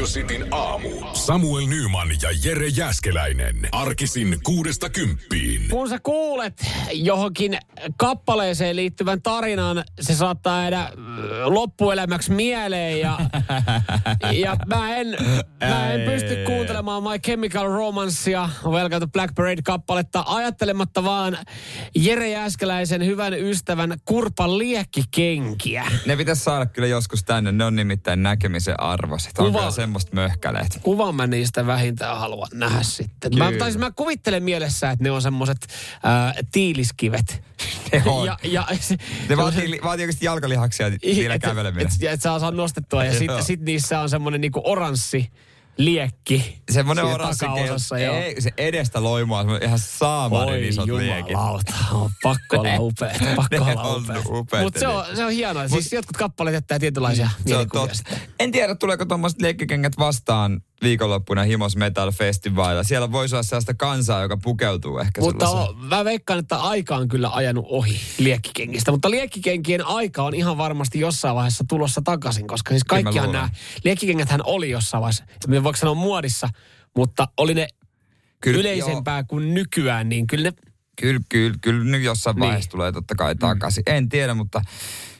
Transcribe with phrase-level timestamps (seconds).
[0.00, 0.88] Radio Cityn aamu.
[1.12, 3.68] Samuel Nyman ja Jere Jäskeläinen.
[3.72, 5.68] Arkisin kuudesta kymppiin.
[5.68, 7.58] Kun sä kuulet johonkin
[7.96, 10.92] kappaleeseen liittyvän tarinan, se saattaa jäädä äh,
[11.44, 13.18] loppuelämäksi mieleen ja,
[14.44, 15.16] ja mä en,
[15.68, 21.38] mä en pysty kuuntelemaan My Chemical Romancea, Welcome to Black Parade-kappaletta, ajattelematta vaan
[21.94, 25.84] Jere Jääskeläisen hyvän ystävän Kurpan liekkikenkiä.
[26.06, 29.38] Ne pitäisi saada kyllä joskus tänne, ne on nimittäin näkemisen arvoiset.
[29.38, 30.78] On Kuva- semmoista möhkäleet.
[30.82, 33.38] Kuvan mä niistä vähintään haluan nähdä sitten.
[33.38, 33.58] Mä, Kyllä.
[33.58, 37.42] tai siis mä kuvittelen mielessä, että ne on semmoset äh, tiiliskivet.
[37.92, 38.26] Ne on.
[38.26, 38.96] Ja, ja, se,
[39.28, 41.86] Ne vaatii, vaatii oikeasti jalkalihaksia et, käveleminen.
[41.86, 45.30] et, et, et saa nostettua ja sitten sit niissä on semmoinen niinku oranssi
[45.84, 46.62] liekki.
[46.70, 48.16] Semmoinen oranssi takaosassa, joo.
[48.16, 51.30] ei, se edestä loimaa, semmoinen ihan saamarin isot liekit.
[51.30, 54.64] jumalauta, on pakko olla upeat, pakko Ne olla on upeat.
[54.64, 55.68] Mutta se on, se on hienoa.
[55.68, 58.18] Siis jotkut kappaleet jättää tietynlaisia Se on sitten.
[58.40, 62.82] En tiedä, tuleeko tuommoiset liekkikengät vastaan viikonloppuna Himos Metal Festivalilla.
[62.82, 67.08] Siellä voisi olla sellaista kansaa, joka pukeutuu ehkä Mutta on, mä veikkaan, että aika on
[67.08, 68.90] kyllä ajanut ohi liekkikengistä.
[68.90, 73.32] Mutta liekkikenkien aika on ihan varmasti jossain vaiheessa tulossa takaisin, koska siis luulen.
[73.32, 73.48] nämä
[73.84, 76.48] liekkikengäthän oli jossain vaiheessa, me voiko sanoa muodissa,
[76.96, 77.68] mutta oli ne
[78.40, 80.69] Kyllä, yleisempää kuin nykyään, niin kyllä ne
[81.00, 82.40] Kyllä, kyllä, kyllä nyt jossain Niin.
[82.46, 83.82] vaiheessa tulee totta kai takaisin.
[83.86, 84.62] En tiedä, mutta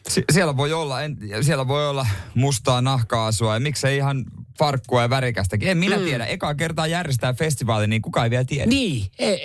[0.09, 4.25] si- siellä voi olla, en, siellä voi olla mustaa nahkaasua ja miksei ihan
[4.59, 5.69] farkkua ja värikästäkin.
[5.69, 6.05] En minä mm.
[6.05, 6.27] tiedä.
[6.27, 8.67] Ekaa kertaa järjestää festivaali, niin kukaan ei vielä tiedä.
[8.67, 9.39] Niin, e, e,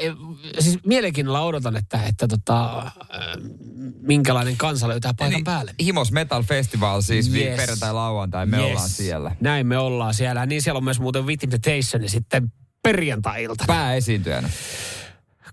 [0.59, 2.91] siis mielenkiinnolla odotan, että, että tota, äh,
[4.01, 5.75] minkälainen kansa löytää paikan Niin, päälle.
[5.83, 7.45] Himos Metal Festival siis yes.
[7.45, 7.55] Yes.
[7.57, 8.65] perjantai lauantai, me Yes.
[8.65, 9.35] ollaan siellä.
[9.41, 10.45] Näin me ollaan siellä.
[10.45, 12.51] Niin siellä on myös muuten With Invitation ja sitten
[12.83, 13.63] perjantai-ilta.
[13.67, 14.49] Pääesiintyjänä.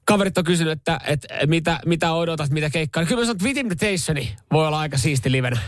[0.05, 3.05] Kaverit on kysynyt, että, että mitä, mitä odotat, mitä keikkaa.
[3.05, 5.61] Kyllä mä sanon, että With Invitationi voi olla aika siisti livenä.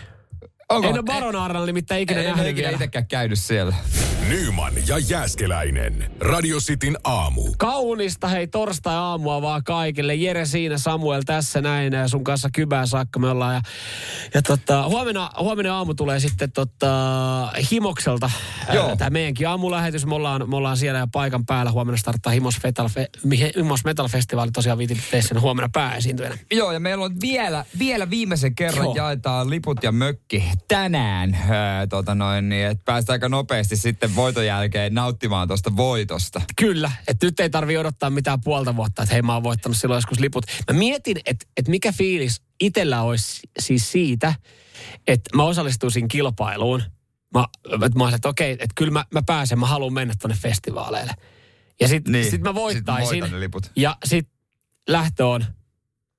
[0.76, 0.88] Onko?
[0.88, 2.74] En ole Baron Arnalla nimittäin ikinä en, en nähnyt ikinä vielä.
[2.74, 3.74] itsekään käynyt siellä.
[4.28, 6.10] Nyman ja Jäskeläinen.
[6.20, 7.42] Radio Cityn aamu.
[7.58, 10.14] Kaunista hei torstai-aamua vaan kaikille.
[10.14, 11.92] Jere siinä, Samuel tässä näin.
[11.92, 13.54] ja Sun kanssa kybää saakka me ollaan.
[13.54, 13.60] Ja,
[14.34, 16.92] ja tota, huomenna, huomenna aamu tulee sitten tota,
[17.70, 18.30] Himokselta.
[18.72, 18.96] Joo.
[18.96, 20.06] Tämä meidänkin aamulähetys.
[20.06, 21.72] Me ollaan, me ollaan siellä ja paikan päällä.
[21.72, 24.98] Huomenna starttaa Himos, Metal, Fe- Himos Metal Festival tosiaan viitin
[25.40, 26.38] huomenna pääesiintyjänä.
[26.52, 28.94] Joo, ja meillä on vielä, vielä viimeisen kerran Joo.
[28.96, 31.34] jaetaan liput ja mökki tänään.
[31.50, 36.40] Öö, tota noin, niin, että päästään aika nopeasti sitten voiton jälkeen nauttimaan tuosta voitosta.
[36.56, 39.96] Kyllä, että nyt ei tarvi odottaa mitään puolta vuotta, että hei mä oon voittanut silloin
[39.96, 40.44] joskus liput.
[40.72, 44.34] Mä mietin, että, että mikä fiilis itellä olisi siis siitä,
[45.06, 46.82] että mä osallistuisin kilpailuun.
[47.34, 47.44] Mä,
[47.86, 51.12] että mä olisin, että okei, että kyllä mä, mä pääsen, mä haluan mennä tonne festivaaleille.
[51.80, 53.24] Ja sit, Niin, sit mä sit voittaisin.
[53.30, 53.70] ne liput.
[53.76, 54.28] Ja sit
[54.88, 55.44] lähtö on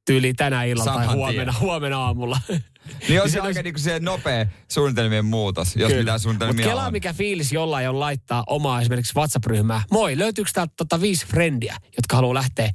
[0.05, 2.39] tyyli tänä illalla tai huomenna, huomenna aamulla.
[3.09, 6.91] Niin on se aika niinku se nopea suunnitelmien muutos, jos mitään Mutta suunnitelmia kelaa on.
[6.91, 9.81] mikä fiilis jollain on laittaa omaa esimerkiksi WhatsApp-ryhmää.
[9.91, 12.71] Moi, löytyykö täältä tota viisi frendiä, jotka haluaa lähteä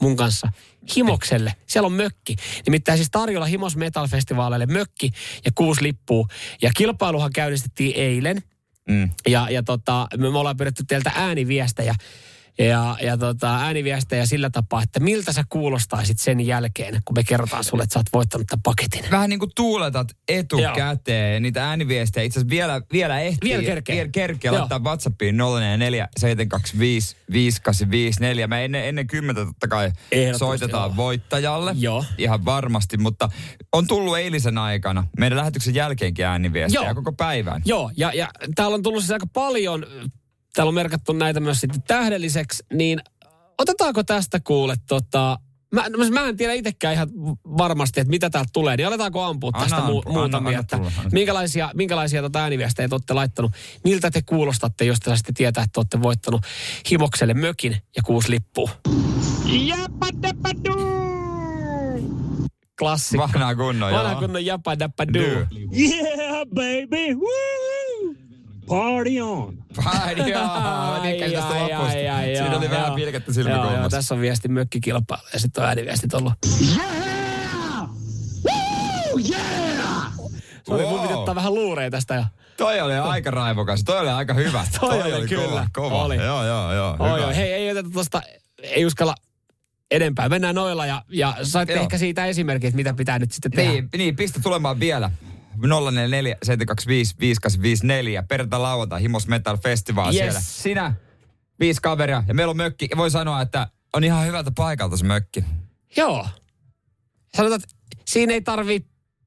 [0.00, 0.48] mun kanssa
[0.96, 1.54] Himokselle?
[1.66, 2.36] Siellä on mökki.
[2.66, 5.10] Nimittäin siis tarjolla Himos Metal Festivaaleille mökki
[5.44, 6.26] ja kuusi lippua.
[6.62, 8.42] Ja kilpailuhan käynnistettiin eilen.
[8.88, 9.10] Mm.
[9.28, 11.94] Ja, ja tota, me, me ollaan pyydetty teiltä ääniviestejä.
[12.58, 17.64] Ja, ja tota, ääniviestejä sillä tapaa, että miltä sä kuulostaisit sen jälkeen, kun me kerrotaan
[17.64, 19.04] sulle, että sä oot voittanut tämän paketin.
[19.10, 22.24] Vähän niin kuin tuuletat etukäteen niitä ääniviestejä.
[22.24, 23.50] Itse asiassa vielä, vielä ehtii.
[23.50, 23.96] Vielä kerkee.
[23.96, 24.58] Vielä kerkee Joo.
[24.58, 28.46] laittaa WhatsAppiin 044 725 5854.
[28.46, 29.92] Mä ennen, ennen kymmentä totta kai
[30.38, 30.96] soitetaan joo.
[30.96, 31.74] voittajalle.
[31.78, 32.04] Joo.
[32.18, 33.28] Ihan varmasti, mutta
[33.72, 36.94] on tullut eilisen aikana meidän lähetyksen jälkeenkin ääniviestejä Joo.
[36.94, 37.62] koko päivän.
[37.64, 39.86] Joo, ja, ja täällä on tullut siis aika paljon,
[40.54, 43.00] täällä on merkattu näitä myös sitten tähdelliseksi, niin
[43.58, 45.38] otetaanko tästä kuule tota,
[45.74, 47.08] Mä, no, mä en tiedä itsekään ihan
[47.58, 50.76] varmasti, että mitä täältä tulee, niin aletaanko ampua Anna tästä mu- anna- muutamia, anna että
[50.76, 53.52] tulla, anna minkälaisia, minkälaisia tota ääniviestejä te olette laittanut,
[53.84, 56.40] miltä te kuulostatte, jos te saisitte tietää, että olette voittanut
[56.90, 58.70] Himokselle mökin ja kuusi lippua.
[62.78, 63.28] Klassikko.
[63.34, 65.22] Vanha kunnon, Vanha kunnon japa dappa doo.
[65.22, 65.46] Doo.
[65.78, 67.14] Yeah, baby.
[67.14, 67.71] Woo!
[68.72, 69.54] Party on.
[69.76, 70.16] Joo, ai,
[71.28, 71.48] lopusta.
[71.48, 72.96] ai, ai, Siinä joo, oli vähän joo.
[72.96, 73.88] pilkettä Joo, joo, silmäkulmassa.
[73.96, 76.32] tässä on viesti mökkikilpailu ja sitten on ääniviestit ollut.
[76.76, 77.88] Yeah!
[78.44, 79.18] Woo!
[79.30, 80.12] Yeah!
[80.68, 81.02] Sori, mun Wow.
[81.02, 82.24] piti ottaa vähän luureja tästä jo.
[82.56, 84.66] Toi oli aika raivokas, toi oli aika hyvä.
[84.80, 85.66] Toi oli kova, kyllä.
[85.72, 86.04] kova.
[86.04, 86.16] Oli.
[86.16, 86.96] Joo, joo, joo.
[86.98, 88.22] Oi, oi, hei, ei oteta tosta
[88.62, 89.14] ei uskalla
[89.90, 90.28] enempää.
[90.28, 91.82] Mennään noilla ja, ja saitte Joo.
[91.82, 93.72] ehkä siitä esimerkkiä, että mitä pitää nyt sitten tehdä.
[93.72, 95.10] Niin, niin, pistä tulemaan vielä.
[95.56, 98.22] 044 725 5854.
[98.22, 100.16] Perjantai lauantai Himos Metal Festival Yes.
[100.16, 100.40] siellä.
[100.40, 100.94] Sinä,
[101.60, 102.88] viisi kaveria ja meillä on mökki.
[102.90, 105.44] Ja voi sanoa, että on ihan hyvältä paikalta se mökki.
[105.96, 106.28] Joo.
[107.36, 107.76] Sanotaan, että
[108.06, 108.86] siinä ei tarvi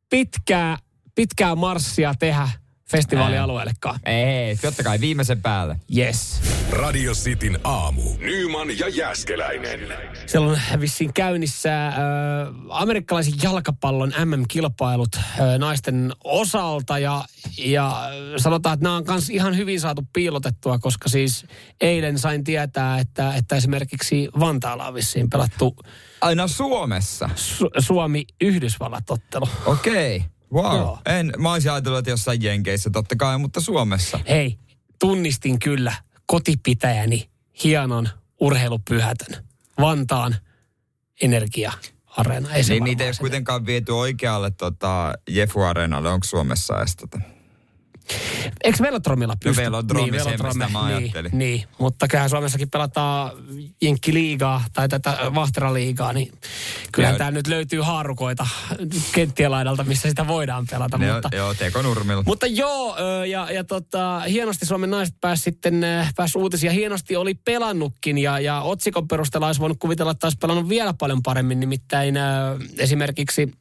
[0.10, 0.78] pitkää,
[1.16, 2.50] pitkää marssia tehdä
[2.92, 4.00] festivaalialueellekaan.
[4.06, 5.80] Ei, totta kai viimeisen päälle.
[5.98, 6.42] Yes.
[6.72, 8.02] Radio Cityn aamu.
[8.20, 9.80] Nyman ja Jäskeläinen.
[10.26, 11.94] Siellä on vissiin käynnissä äh,
[12.70, 15.24] amerikkalaisen jalkapallon MM-kilpailut äh,
[15.58, 17.26] naisten osalta ja,
[17.58, 21.46] ja sanotaan, että nämä on myös ihan hyvin saatu piilotettua, koska siis
[21.82, 25.76] eilen sain tietää, että, että esimerkiksi Vantaalla on vissiin pelattu
[26.22, 27.30] Aina Suomessa.
[27.36, 29.50] Su- Suomi-Yhdysvallat-ottelu.
[29.66, 30.16] Okei.
[30.16, 30.35] Okay.
[30.54, 30.78] Wow.
[30.78, 31.00] Joo.
[31.06, 34.20] En, mä olisin ajatellut, että jossain Jenkeissä totta kai, mutta Suomessa.
[34.30, 34.60] Hei,
[35.00, 35.94] tunnistin kyllä
[36.26, 37.30] kotipitäjäni
[37.64, 38.10] hienon
[38.40, 39.46] urheilupyhätön.
[39.80, 40.36] Vantaan
[41.22, 42.54] energia-areena.
[42.54, 46.10] Ei se Niin niitä ei kuitenkaan viety oikealle tota, Jefu Areenalle.
[46.10, 47.20] Onko Suomessa edes tota?
[48.64, 49.64] Eikö Velodromilla pysty?
[49.64, 51.32] Velodromi, niin, se, mistä mä niin, ajattelin.
[51.34, 53.32] niin, mutta kyllähän Suomessakin pelataan
[53.82, 56.32] Jenkkiliigaa tai tätä Vahteraliigaa, niin
[56.92, 57.18] kyllähän Joo.
[57.18, 58.48] täällä nyt löytyy haarukoita
[59.14, 60.98] kenttien laidalta, missä sitä voidaan pelata.
[60.98, 62.24] Ne, mutta, joo, Teko Nurmilla.
[62.26, 62.98] mutta joo,
[63.28, 65.86] ja, ja tota, hienosti Suomen naiset pääsi sitten
[66.16, 66.72] pääsi uutisia.
[66.72, 71.24] Hienosti oli pelannutkin ja, ja otsikon perusteella olisi voinut kuvitella, että olisi pelannut vielä paljon
[71.24, 71.60] paremmin.
[71.60, 72.16] Nimittäin
[72.78, 73.54] esimerkiksi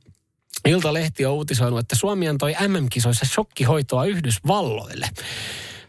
[0.68, 5.08] Iltalehti on uutisoinut, että Suomi antoi MM-kisoissa shokkihoitoa Yhdysvalloille.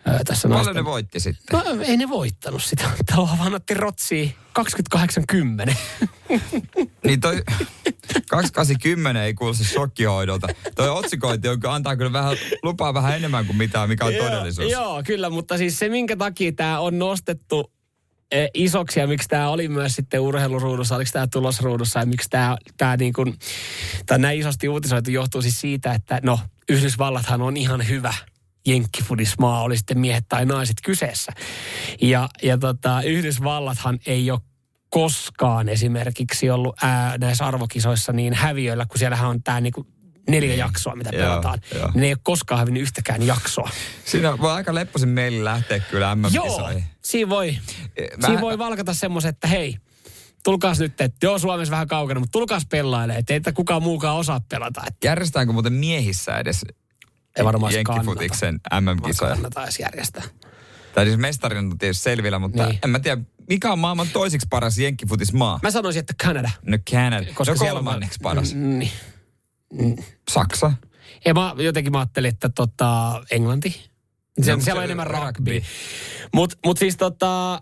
[0.08, 1.60] Ö, tässä Paljon naisten- ne voitti sitten.
[1.60, 2.84] No ei ne voittanut sitä.
[3.06, 4.36] Tämä vaan otti rotsiin
[5.70, 5.76] 28-10.
[7.06, 7.44] Niin toi
[8.30, 10.48] 2810 ei kuulosta shokkihoidolta.
[10.76, 14.72] Toi otsikointi on, antaa kyllä vähän, lupaa vähän enemmän kuin mitä, mikä on todellisuus.
[14.72, 17.72] Joo, joo, kyllä, mutta siis se minkä takia tämä on nostettu
[18.54, 22.98] isoksi ja miksi tämä oli myös sitten urheiluruudussa, oliko tämä tulosruudussa ja miksi tämä, tämä
[22.98, 23.36] niin kuin,
[24.06, 26.40] tai näin isosti uutisoitu johtuu siis siitä, että no
[26.70, 28.14] Yhdysvallathan on ihan hyvä
[28.68, 31.32] jenkkifudismaa, oli sitten miehet tai naiset kyseessä.
[32.02, 34.40] Ja, ja tota, Yhdysvallathan ei ole
[34.90, 39.88] koskaan esimerkiksi ollut ää, näissä arvokisoissa niin häviöillä, kun siellähän on tämä niinku
[40.30, 41.10] neljä jaksoa, mitä.
[41.14, 41.60] Joo, pelataan.
[41.76, 41.92] joo.
[41.96, 43.70] Ne ei ole koskaan hävinnyt yhtäkään jaksoa.
[44.06, 46.84] Siinä voi aika lepposin meille lähteä kyllä Joo, MM-kisoihin.
[47.04, 47.58] siinä voi,
[48.22, 49.78] Mä- siinä voi valkata semmoisen, että hei,
[50.44, 54.18] tulkaas nyt, että joo Suomessa vähän kaukana, mutta tulkaas pelailee, että ei että kukaan muukaan
[54.18, 54.82] osaa pelata.
[54.88, 56.66] Että Järjestetäänkö muuten miehissä edes
[57.38, 58.60] ei varmaan se Jenkkifutiksen.
[58.82, 59.38] MM-kisoja?
[59.64, 60.24] Edes järjestää.
[60.94, 62.80] Tai siis mestarin on tietysti selvillä, mutta Niin.
[62.84, 65.60] en mä tiedä, mikä on maailman toisiksi paras jenkkifutismaa?
[65.64, 66.50] Mä sanoisin, että Kanada.
[66.66, 67.26] No Canada.
[67.34, 68.54] Koska no siellä on- kolmanneksi paras.
[68.54, 68.92] Mm, Niin.
[70.32, 70.72] Saksa.
[71.26, 73.70] Ja mä jotenkin mä ajattelin, että tota, Englanti.
[74.42, 75.26] Se, No, siellä on enemmän rugby.
[75.26, 75.62] rugby.
[76.34, 77.58] Mutta mut siis tota, ö,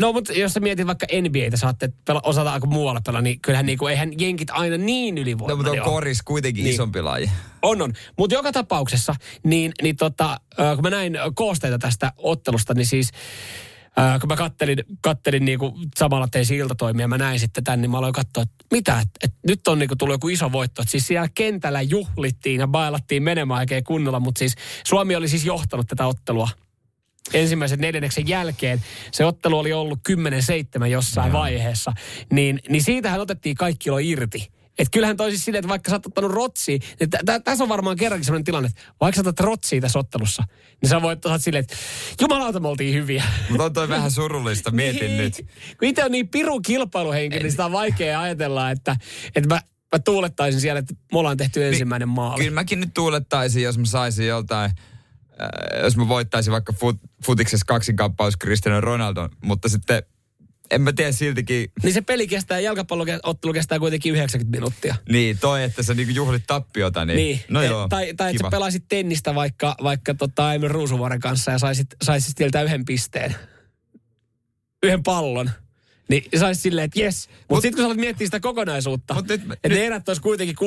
[0.00, 3.66] no mutta jos sä mietit vaikka NBAtä, saatte pela, osata aika muualla pelaa, niin kyllähän
[3.66, 6.74] niinku, eihän jenkit aina niin No, ylivoimainen mutta on koris kuitenkin Niin.
[6.74, 7.30] isompi laji.
[7.62, 7.92] On, on.
[8.18, 9.14] Mutta joka tapauksessa,
[9.44, 13.10] niin, niin tota, ö, kun mä näin koosteita tästä ottelusta, niin siis
[13.98, 17.98] ö, kun mä kattelin, kattelin niinku samalla tein iltatoimia, mä näin sitten tän, niin mä
[17.98, 20.82] aloin katsoa, että mitä, että et nyt on niinku tullut joku iso voitto.
[20.82, 24.54] Et siis siellä kentällä juhlittiin ja bailattiin menemään oikein kunnolla, mutta siis
[24.86, 26.48] Suomi oli siis johtanut tätä ottelua
[27.34, 28.82] ensimmäisen neljänneksen jälkeen.
[29.12, 29.98] Se ottelu oli ollut
[30.82, 31.92] 10-7 jossain vaiheessa.
[32.32, 34.59] Niin, niin siitähän otettiin kaikki kilo irti.
[34.80, 37.64] Et kyllähän toi siis silleen, että vaikka sä oot ottanut rotsia, niin tä- tä- tässä
[37.64, 40.44] on varmaan kerrankin sellainen tilanne, että vaikka sä otat rotsia tässä ottelussa,
[40.82, 41.76] niin sä voit ottaa silleen, että
[42.20, 43.24] jumalauta me oltiin hyviä.
[43.50, 45.18] Mutta on toi vähän surullista, mietin Niin.
[45.18, 45.34] nyt.
[45.78, 48.96] Kun itse on niin piru kilpailuhenkilö, niin sitä on vaikea ajatella, että,
[49.34, 49.60] että mä,
[49.92, 52.38] mä tuulettaisin siellä, että me ollaan tehty ensimmäinen maali.
[52.44, 54.70] Kyllä mäkin nyt tuulettaisin, jos mä saisin joltain,
[55.40, 60.02] äh, jos mä voittaisin vaikka fut, futiksessa kaksinkauppaus Cristiano Ronaldo, mutta sitten
[60.70, 64.96] en mä tiedä siltikin, Niin se peli kestää, jalkapalloottelu kestää kuitenkin 90 minuuttia.
[65.08, 68.42] niin toi, että sä niinku juhlit tappiota, niin, Niin, no e- joo, tai, tai että
[68.46, 73.34] sä pelaisit tennistä vaikka, vaikka tota Emil Ruusuvuoren kanssa ja saisit, saisit sieltä yhden pisteen.
[74.82, 75.50] Yhden pallon.
[76.10, 77.28] Niin saisit silleen, että jes.
[77.28, 80.60] Mutta Mut- sitten kun sä alat miettiä sitä kokonaisuutta, että ne erät olisi kuitenkin 6-0,
[80.60, 80.62] 6-0,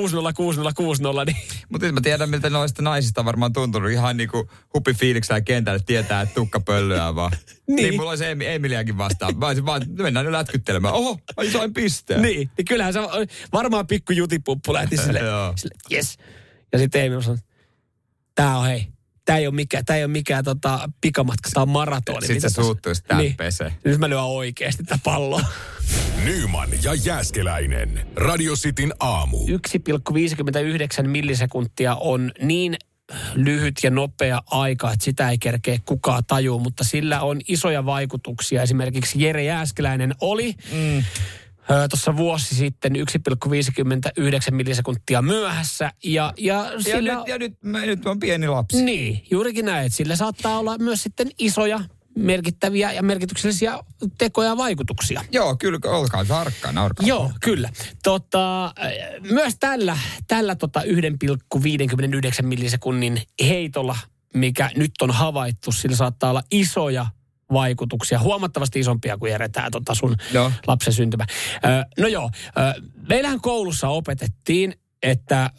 [1.21, 1.38] 6-0, niin
[1.69, 5.79] Mutta nyt mä tiedän, miltä noista naisista on varmaan tuntunut ihan niinku hupi fiiliksellä kentällä,
[5.85, 7.31] tietää, että tukka pöllyää vaan.
[7.67, 7.75] Niin.
[7.75, 7.95] niin.
[7.95, 9.38] mulla olisi Emi- Emiliäkin vastaan.
[9.38, 10.93] Mä olisin vaan, mennään nyt lätkyttelemään.
[10.93, 12.21] Oho, mä sain pisteen.
[12.21, 13.00] Niin, niin kyllähän se
[13.53, 15.53] varmaan pikku jutipuppu lähti sille, Joo.
[15.55, 16.17] sille yes.
[16.73, 17.38] Ja sitten Emil sanoi,
[18.35, 18.88] tää on hei,
[19.25, 22.27] tää ei ole mikään, tää ei ole mikään tota, pikamatka, tää on maratoni.
[22.27, 23.35] Sitten mitä se tää Niin.
[23.35, 23.73] pesee.
[23.85, 25.41] Nyt mä lyön oikeasti tätä palloa.
[26.23, 28.07] Nyman ja Jääskeläinen.
[28.15, 29.37] Radio Cityn aamu.
[29.47, 32.75] 1,59 millisekuntia on niin
[33.35, 38.61] lyhyt ja nopea aika, että sitä ei kerkeä kukaan tajua, mutta sillä on isoja vaikutuksia.
[38.61, 41.03] Esimerkiksi Jere Jääskeläinen oli mm.
[41.89, 43.01] Tuossa vuosi sitten 1,59
[44.51, 45.91] millisekuntia myöhässä.
[46.03, 48.84] Ja, ja, Ja, sillä, nyt, ja nyt, mä, nyt on pieni lapsi.
[48.84, 49.86] Niin, juurikin näin.
[49.86, 51.79] että Sillä saattaa olla myös sitten isoja,
[52.17, 53.79] merkittäviä ja merkityksellisiä
[54.17, 55.22] tekoja ja vaikutuksia.
[55.32, 56.84] Joo, kyllä, olkaa tarkkana.
[56.84, 57.08] Olkaa.
[57.08, 57.70] Joo, kyllä.
[58.03, 58.74] Tota,
[59.32, 63.98] myös tällä, tällä tota 1,59 millisekunnin heitolla,
[64.34, 67.05] mikä nyt on havaittu, sillä saattaa olla isoja
[67.53, 70.51] vaikutuksia, huomattavasti isompia kuin Jere, tämä tota sun Joo.
[70.67, 71.25] lapsen syntymä.
[71.55, 71.67] Ö,
[72.00, 75.50] no joo, ö, meillähän koulussa opetettiin, että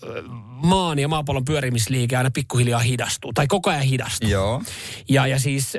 [0.46, 4.30] maan ja maapallon pyörimisliike aina pikkuhiljaa hidastuu, tai koko ajan hidastuu.
[4.30, 4.62] Joo.
[5.08, 5.72] Ja, ja siis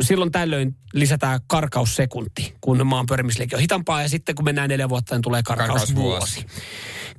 [0.00, 4.02] silloin tällöin lisätään karkaussekunti, kun maan pyörimisliike on hitaampaa.
[4.02, 5.94] Ja sitten kun mennään neljä vuotta, niin tulee karkausvuosi.
[5.94, 6.46] Karkausvuosi.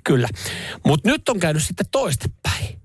[0.03, 0.27] Kyllä.
[0.85, 2.81] Mutta nyt on käynyt sitten toistepäin.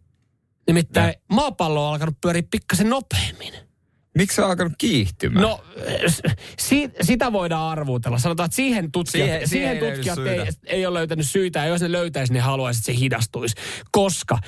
[0.67, 3.55] Nimittäin maapallo on alkanut pyöriä pikkasen nopeammin.
[4.17, 5.43] Miksi se on alkanut kiihtymään?
[5.43, 5.65] No,
[6.59, 8.19] si, sitä voidaan arvuutella.
[8.19, 10.43] Sanotaan, että siihen tutkijat, Siihen- siihen, siihen ei tutkijat syitä.
[10.43, 11.59] ei, ei ole löytänyt syitä.
[11.59, 13.55] Ja jos ne löytäisi, ne haluaisi, että se hidastuisi.
[13.91, 14.39] Koska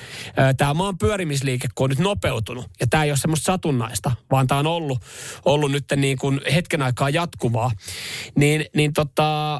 [0.57, 4.59] tämä maan pyörimisliike, kun on nyt nopeutunut, ja tämä ei ole semmoista satunnaista, vaan tämä
[4.59, 4.99] on ollut,
[5.45, 7.71] ollut nyt niin kuin hetken aikaa jatkuvaa,
[8.35, 9.59] niin, niin tota, ö,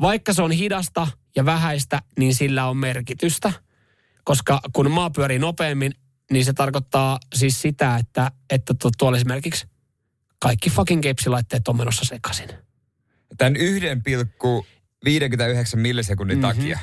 [0.00, 3.52] vaikka se on hidasta ja vähäistä, niin sillä on merkitystä.
[4.24, 5.92] Koska kun maa pyörii nopeammin,
[6.32, 9.66] niin se tarkoittaa siis sitä, että, että tu- tuolla esimerkiksi
[10.38, 12.48] kaikki fucking kepsilaitteet on menossa sekaisin.
[13.38, 13.62] Tämän 1,59
[15.76, 16.46] millisekunnin Mhm.
[16.46, 16.60] mm-hmm.
[16.60, 16.78] takia.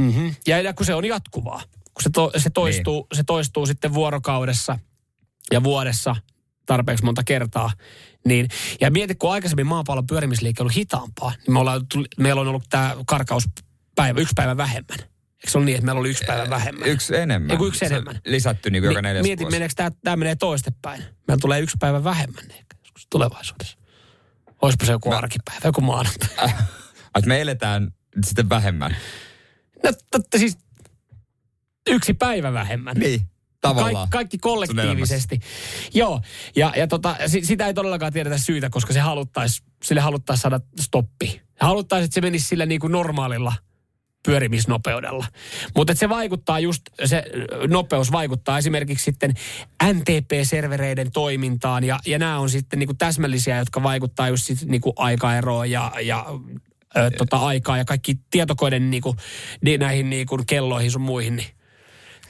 [0.00, 0.34] Mm-hmm.
[0.46, 1.62] Ja, ja kun se on jatkuvaa,
[1.94, 3.16] kun se, to, se, toistuu, niin.
[3.16, 4.78] se toistuu sitten vuorokaudessa
[5.52, 6.16] ja vuodessa
[6.66, 7.70] tarpeeksi monta kertaa,
[8.26, 8.48] niin,
[8.80, 11.80] ja mieti, kun aikaisemmin maapallon pyörimisliike on ollut hitaampaa, niin me ollaan,
[12.18, 14.98] meillä on ollut tämä karkauspäivä, yksi päivä vähemmän.
[15.40, 16.88] Eikö se ole niin, että meillä oli yksi päivä vähemmän?
[16.88, 17.58] Yksi enemmän.
[17.58, 18.20] Kun yksi Se enemmän.
[18.26, 19.54] Lisätty niin kuin joka neljäs Mieti, vuosi.
[19.56, 21.02] meneekö tämä, tämä menee toistepäin.
[21.28, 22.44] Meillä tulee yksi päivä vähemmän
[22.84, 23.78] joskus tulevaisuudessa.
[24.62, 26.28] Olisipa se joku arkipäivä, joku maanantai.
[27.16, 27.90] Että me eletään
[28.26, 28.96] sitten vähemmän.
[29.84, 30.58] No totta siis
[31.86, 32.96] yksi päivä vähemmän.
[32.96, 33.20] Niin,
[33.60, 33.94] tavallaan.
[33.94, 35.40] Kaik, kaikki kollektiivisesti.
[35.94, 36.20] Joo,
[36.56, 40.60] ja, ja tota, si, sitä ei todellakaan tiedetä syytä, koska se haluttais, sille haluttaisiin saada
[40.80, 41.42] stoppi.
[41.60, 43.52] Haluttaisiin, että se menisi sillä niin kuin normaalilla
[44.26, 45.26] pyörimisnopeudella.
[45.76, 47.24] Mutta se vaikuttaa just, se
[47.68, 49.34] nopeus vaikuttaa esimerkiksi sitten
[49.84, 55.70] NTP-servereiden toimintaan ja, ja nämä on sitten niinku täsmällisiä, jotka vaikuttaa just sit niinku aikaeroon
[55.70, 56.26] ja, ja
[56.96, 59.16] ö, tota aikaa ja kaikki tietokoiden niinku,
[59.62, 61.36] ni, näihin niinku kelloihin sun muihin.
[61.36, 61.59] Niin.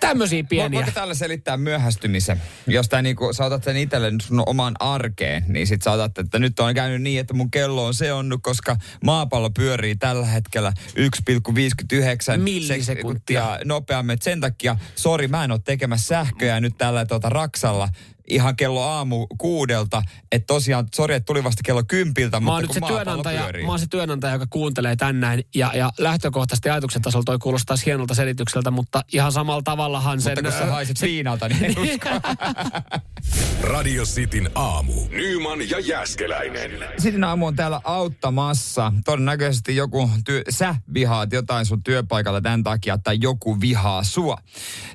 [0.01, 0.79] Tämmöisiä pieniä.
[0.79, 2.43] Voiko tällä selittää myöhästymisen?
[2.67, 6.39] Jos tää niinku, sä otat sen itselle sun omaan arkeen, niin sit sä otat, että
[6.39, 12.37] nyt on käynyt niin, että mun kello on seonnut, koska maapallo pyörii tällä hetkellä 1,59
[12.37, 12.85] Millisekuntia.
[12.85, 14.15] sekuntia nopeammin.
[14.15, 17.89] Et Sen takia, sori, mä en ole tekemässä sähköjä nyt tällä tota, Raksalla
[18.31, 20.03] ihan kello aamu kuudelta.
[20.33, 23.65] Että tosiaan, sori, että tuli vasta kello kympiltä, Mä mutta oon nyt se työnantaja, pyörii.
[23.65, 25.45] mä oon se työnantaja, joka kuuntelee tän näin.
[25.55, 30.31] Ja, ja lähtökohtaisesti ajatuksen tasolla toi kuulostaa hienolta selitykseltä, mutta ihan samalla tavallahan sen...
[30.37, 32.09] Mutta kun sä ö, haiset viinalta, niin en usko.
[33.73, 34.93] Radio Cityn aamu.
[35.11, 36.71] Nyman ja Jäskeläinen.
[36.99, 38.93] Sitten aamu on täällä auttamassa.
[39.05, 44.37] Todennäköisesti joku, työ, sä vihaat jotain sun työpaikalla tämän takia, tai joku vihaa sua.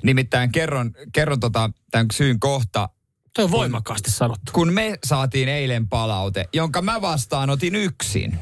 [0.02, 2.88] Nimittäin kerron, kerron tota, tämän syyn kohta.
[3.36, 4.52] Toi on voimakkaasti sanottu.
[4.52, 8.38] Kun me saatiin eilen palaute, jonka mä vastaanotin yksin.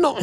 [0.00, 0.18] No,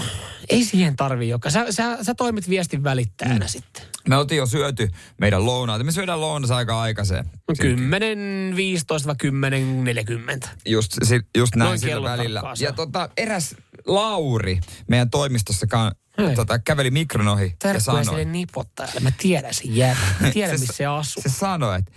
[0.49, 1.49] ei siihen tarvii joka.
[1.49, 3.49] Sä, sä, sä toimit viestin välittäjänä mm.
[3.49, 3.83] sitten.
[4.07, 5.85] Me oltiin jo syöty meidän lounaat.
[5.85, 7.25] Me syödään lounas aika aikaiseen.
[7.47, 10.49] No 10, 15 vai 10, 40.
[10.65, 12.39] Just, si- just näin Noin sillä välillä.
[12.39, 13.55] tarkkaan se Ja tota, eräs
[13.87, 16.35] Lauri meidän toimistossakaan Hei.
[16.35, 18.05] tota, käveli mikron ohi ja Terkkuja sanoi.
[18.05, 18.99] sille nipottajalle.
[18.99, 19.97] Mä tiedän sen.
[20.19, 21.23] Mä tiedän, missä se asuu.
[21.23, 21.91] Se sanoi, että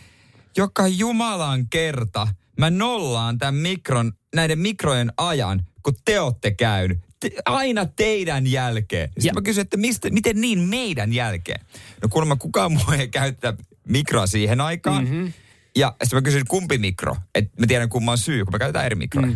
[0.57, 2.29] joka Jumalan kerta
[2.59, 6.99] mä nollaan tämän mikron, näiden mikrojen ajan, kun te olette käynyt.
[7.21, 9.09] Te, aina teidän jälkeen.
[9.09, 11.61] Sitten Ja- mä kysyin, että mistä, miten niin meidän jälkeen?
[12.03, 13.55] No kuulemma kukaan muu ei käyttää
[13.89, 15.05] mikroa siihen aikaan.
[15.05, 15.15] Mhm.
[15.15, 15.33] Mm-hmm.
[15.77, 17.17] Ja sitten mä kysyin, kumpi mikro?
[17.35, 19.27] Että mä tiedän kumman syy, kun me käytetään eri mikroja.
[19.27, 19.33] Mm.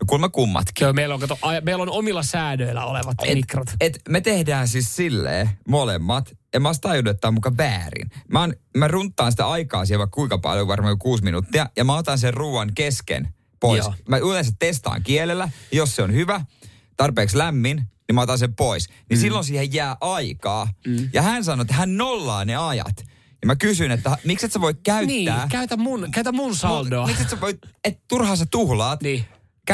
[0.00, 0.84] No kuulemma kummatkin.
[0.84, 3.68] Joo, meillä on, kato, meillä on omilla säädöillä olevat Et, mikrot.
[3.80, 8.10] et me tehdään siis silleen molemmat, ja mä oon tajunnut, että tää on muka väärin.
[8.28, 11.96] Mä, on, mä runttaan sitä aikaa siellä vaikka kuinka paljon, varmaan kuusi minuuttia, ja mä
[11.96, 13.84] otan sen ruoan kesken pois.
[13.84, 13.94] Joo.
[14.08, 16.40] Mä yleensä testaan kielellä, jos se on hyvä,
[16.96, 18.88] tarpeeksi lämmin, niin mä otan sen pois.
[18.88, 19.20] Niin mm.
[19.20, 20.68] silloin siihen jää aikaa.
[20.86, 21.08] Mm.
[21.12, 23.04] Ja hän sanoi, että hän nollaa ne ajat.
[23.42, 25.06] Ja mä kysyin, että miksi et sä voi käyttää...
[25.06, 27.06] Niin, käytä mun, käytä mun saldoa.
[27.06, 29.02] Miksi et sä voi, et turhaan sä tuhlaat.
[29.02, 29.24] Niin.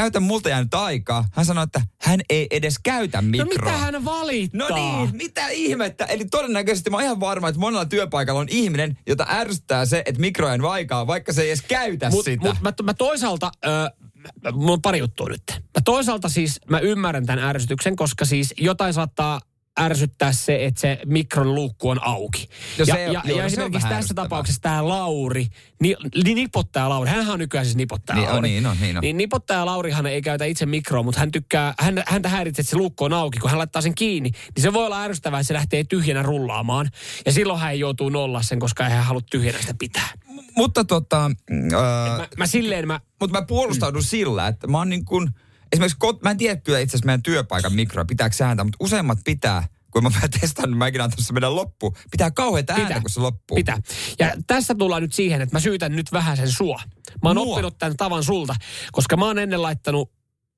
[0.01, 1.25] Käytä multa jäänyt aikaa.
[1.31, 3.71] Hän sanoi, että hän ei edes käytä No mikroa.
[3.71, 4.69] mitä hän valittaa?
[4.69, 6.05] No niin, mitä ihmettä?
[6.05, 10.21] Eli todennäköisesti mä oon ihan varma, että monella työpaikalla on ihminen, jota ärsyttää se, että
[10.21, 12.47] mikro ei aikaa, vaikka se ei edes käytä Mut, sitä.
[12.47, 15.43] mut mä, mä toisaalta, äh, mulla on pari juttua nyt.
[15.49, 19.41] Mä toisaalta siis, mä ymmärrän tämän ärsytyksen, koska siis jotain saattaa
[19.79, 22.49] ärsyttää se, että se mikron luukku on auki.
[22.79, 25.47] No ja, se- ja, joo, no ja on esimerkiksi tässä tapauksessa tämä Lauri,
[25.81, 28.49] ni, ni, nipottaja Lauri, hänhän on nykyään siis nipottaja Niin on, Lauri.
[28.49, 29.01] niin on, niin on.
[29.01, 32.77] Niin nipottaja Laurihan ei käytä itse mikroa, mutta hän tykkää, hän, häntä häiritsee, että se
[32.77, 33.39] luukku on auki.
[33.39, 36.89] Kun hän laittaa sen kiinni, niin se voi olla ärsyttävää, että se lähtee tyhjänä rullaamaan.
[37.25, 40.09] Ja silloin hän joutuu nolla sen, koska ei hän halua tyhjänä sitä pitää.
[40.57, 44.89] Mutta tota, mm, öö, Mä, mä silleen mä, mutta mä puolustaudun sillä, että mä oon
[44.89, 45.29] niin kuin,
[45.71, 49.19] esimerkiksi, kot, mä en tiedä kyllä itse asiassa meidän työpaikan mikroa, pitääkö sääntää, mutta useimmat
[49.25, 51.93] pitää, kun mä vähän testaan, niin mäkin antaa se mennä loppuun.
[52.11, 53.01] Pitää kauheita ääntä, Pitää.
[53.01, 53.55] kun se loppuu.
[53.55, 53.77] Pitää.
[54.19, 56.81] Ja tässä tullaan nyt siihen, että mä syytän nyt vähän sen sua.
[57.23, 57.53] Mä oon Mua?
[57.53, 58.55] oppinut tämän tavan sulta,
[58.91, 60.11] koska mä oon ennen laittanut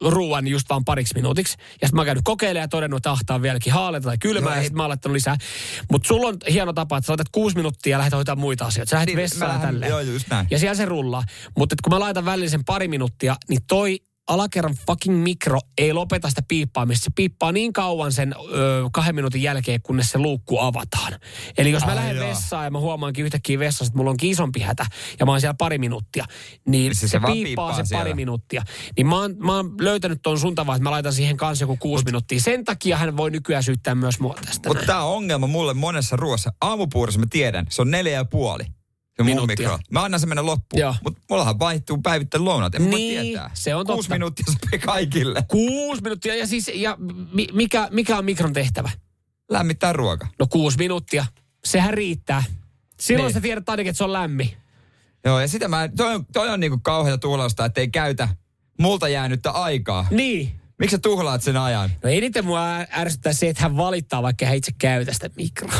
[0.09, 1.55] ruuan just vaan pariksi minuutiksi.
[1.59, 4.55] Ja sitten mä oon käynyt kokeilemaan ja todennut, että ahtaa vieläkin haaleita tai kylmää, Joo,
[4.57, 5.37] ja sitten mä oon laittanut lisää.
[5.91, 8.89] Mutta sulla on hieno tapa, että sä laitat kuusi minuuttia ja lähdet hoitaa muita asioita.
[8.89, 9.89] Sä lähdet Niin, vessaan mä ja lähden- tälleen.
[9.89, 10.47] joo, just näin.
[10.51, 11.23] Ja siellä se rullaa.
[11.57, 16.29] Mutta kun mä laitan välillä sen pari minuuttia, niin toi alakerran fucking mikro ei lopeta
[16.29, 17.03] sitä piippaamista.
[17.03, 21.13] Se piippaa niin kauan sen ö, kahden minuutin jälkeen, kunnes se luukku avataan.
[21.57, 22.27] Eli jos mä Ai lähden joo.
[22.29, 24.85] vessaan ja mä huomaankin yhtäkkiä vessassa, että mulla onkin isompi hätä
[25.19, 26.25] ja mä oon siellä pari minuuttia,
[26.67, 28.63] niin Se- se, se se piippaa, piippaa se pari minuuttia.
[28.97, 31.77] Niin mä oon, mä oon löytänyt ton sun tavan, että mä laitan siihen kanssa joku
[31.77, 32.39] kuusi minuuttia.
[32.39, 34.69] Sen takia hän voi nykyään syyttää myös mua tästä.
[34.69, 36.53] Mutta tämä on ongelma mulle monessa ruoassa.
[36.61, 38.63] Aamupuurossa mä tiedän, se on neljä ja puoli.
[39.23, 39.69] Mun Minuuttia.
[39.69, 39.79] mikro.
[39.91, 40.79] Mä annan sen mennä loppuun.
[40.79, 40.95] Joo.
[41.03, 42.75] Mutta mullahan vaihtuu päivittäin lounat.
[42.75, 43.51] En Niin, tietää.
[43.53, 44.15] se on Kuusi totta.
[44.15, 45.43] minuuttia sopii kaikille.
[45.47, 46.35] Kuusi minuuttia.
[46.35, 46.97] Ja siis, ja
[47.33, 48.89] mi, mikä, mikä on mikron tehtävä?
[49.51, 50.27] Lämmittää ruoka.
[50.39, 51.25] No kuusi minuuttia.
[51.65, 52.43] Sehän riittää.
[52.99, 53.33] Silloin Niin.
[53.33, 54.49] sä tiedät ainakin, että se on lämmin.
[55.25, 58.29] Joo, ja sitä mä, toi on, toi on niinku kauheata tuhlausta, että ei käytä
[58.79, 60.07] multa jäänyttä aikaa.
[60.11, 60.51] Niin.
[60.79, 61.89] Miksi sä tuhlaat sen ajan?
[62.03, 62.61] No eniten mua
[62.97, 65.73] ärsyttää se, että hän valittaa, vaikka hän itse käytä sitä mikroa.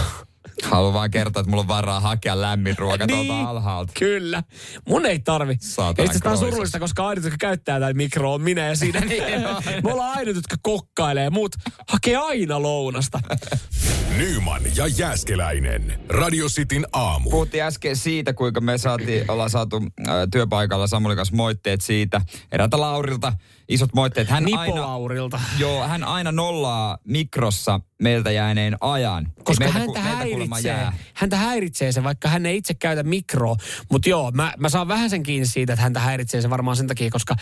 [0.63, 3.27] Haluan vaan kertoa, että mulla on varaa hakea lämmin ruoka Niin.
[3.27, 3.93] tuolta alhaalta.
[3.99, 4.43] Kyllä.
[4.87, 5.53] Mun ei tarvi.
[6.03, 8.99] Itse tää on surullista, koska ainut, jotka käyttää tätä mikroa on minä ja siinä.
[9.83, 11.29] Me ollaan ainut, jotka kokkailee.
[11.29, 11.55] Muut
[11.87, 13.19] hakee aina lounasta.
[14.17, 15.99] Nyman ja Jääskeläinen.
[16.09, 17.29] Radio Cityn aamu.
[17.29, 22.21] Puhuttiin äsken siitä, kuinka me saatiin, ollaan saatu äh, työpaikalla Samulin kanssa moitteet siitä.
[22.51, 23.33] Eräältä Laurilta
[23.69, 24.29] isot moitteet.
[24.29, 25.39] Hän aina, Nipolaurilta.
[25.59, 29.33] joo, hän aina nollaa mikrossa meiltä jääneen ajan.
[29.43, 30.93] Koska Meiltä häntä, ku- häiritsee, jää.
[31.13, 33.55] häntä häiritsee se, vaikka hän ei itse käytä mikroa.
[33.91, 36.87] Mutta joo, mä, mä saan vähän sen kiinni siitä, että häntä häiritsee se varmaan sen
[36.87, 37.35] takia, koska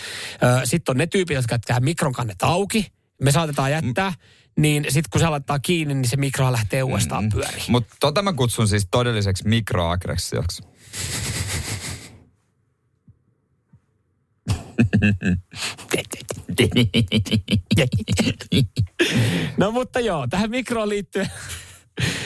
[0.64, 2.88] sitten on ne tyypit, jotka jättää mikron kannet auki.
[3.22, 4.14] Me saatetaan jättää.
[4.58, 7.30] Niin sitten kun se laittaa kiinni, niin se mikro lähtee uudestaan mm.
[7.30, 7.64] pyöriin.
[7.68, 10.64] Mutta tota mä kutsun siis todelliseksi mikroaggressioksi.
[19.58, 21.30] No mutta joo, tähän mikroon liittyen...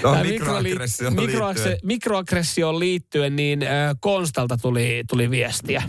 [0.03, 1.77] No, mikroaggressioon liittyen.
[1.83, 5.83] mikroaggressioon liittyen, niin äh, Konstalta tuli, tuli viestiä.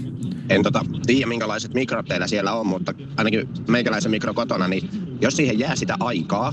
[0.49, 4.90] En tota, tiedä, minkälaiset mikrot teillä siellä on, mutta ainakin meikäläisen mikro kotona, niin
[5.21, 6.53] jos siihen jää sitä aikaa,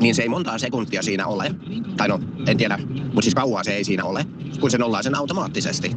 [0.00, 1.54] niin se ei montaa sekuntia siinä ole.
[1.96, 4.26] Tai no, en tiedä, mutta siis kauaa se ei siinä ole,
[4.60, 5.96] kun se nollaa sen automaattisesti.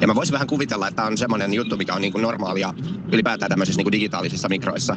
[0.00, 2.74] Ja mä voisin vähän kuvitella, että tämä on semmoinen juttu, mikä on niin kuin normaalia
[3.12, 4.96] ylipäätään tämmöisissä niin kuin digitaalisissa mikroissa.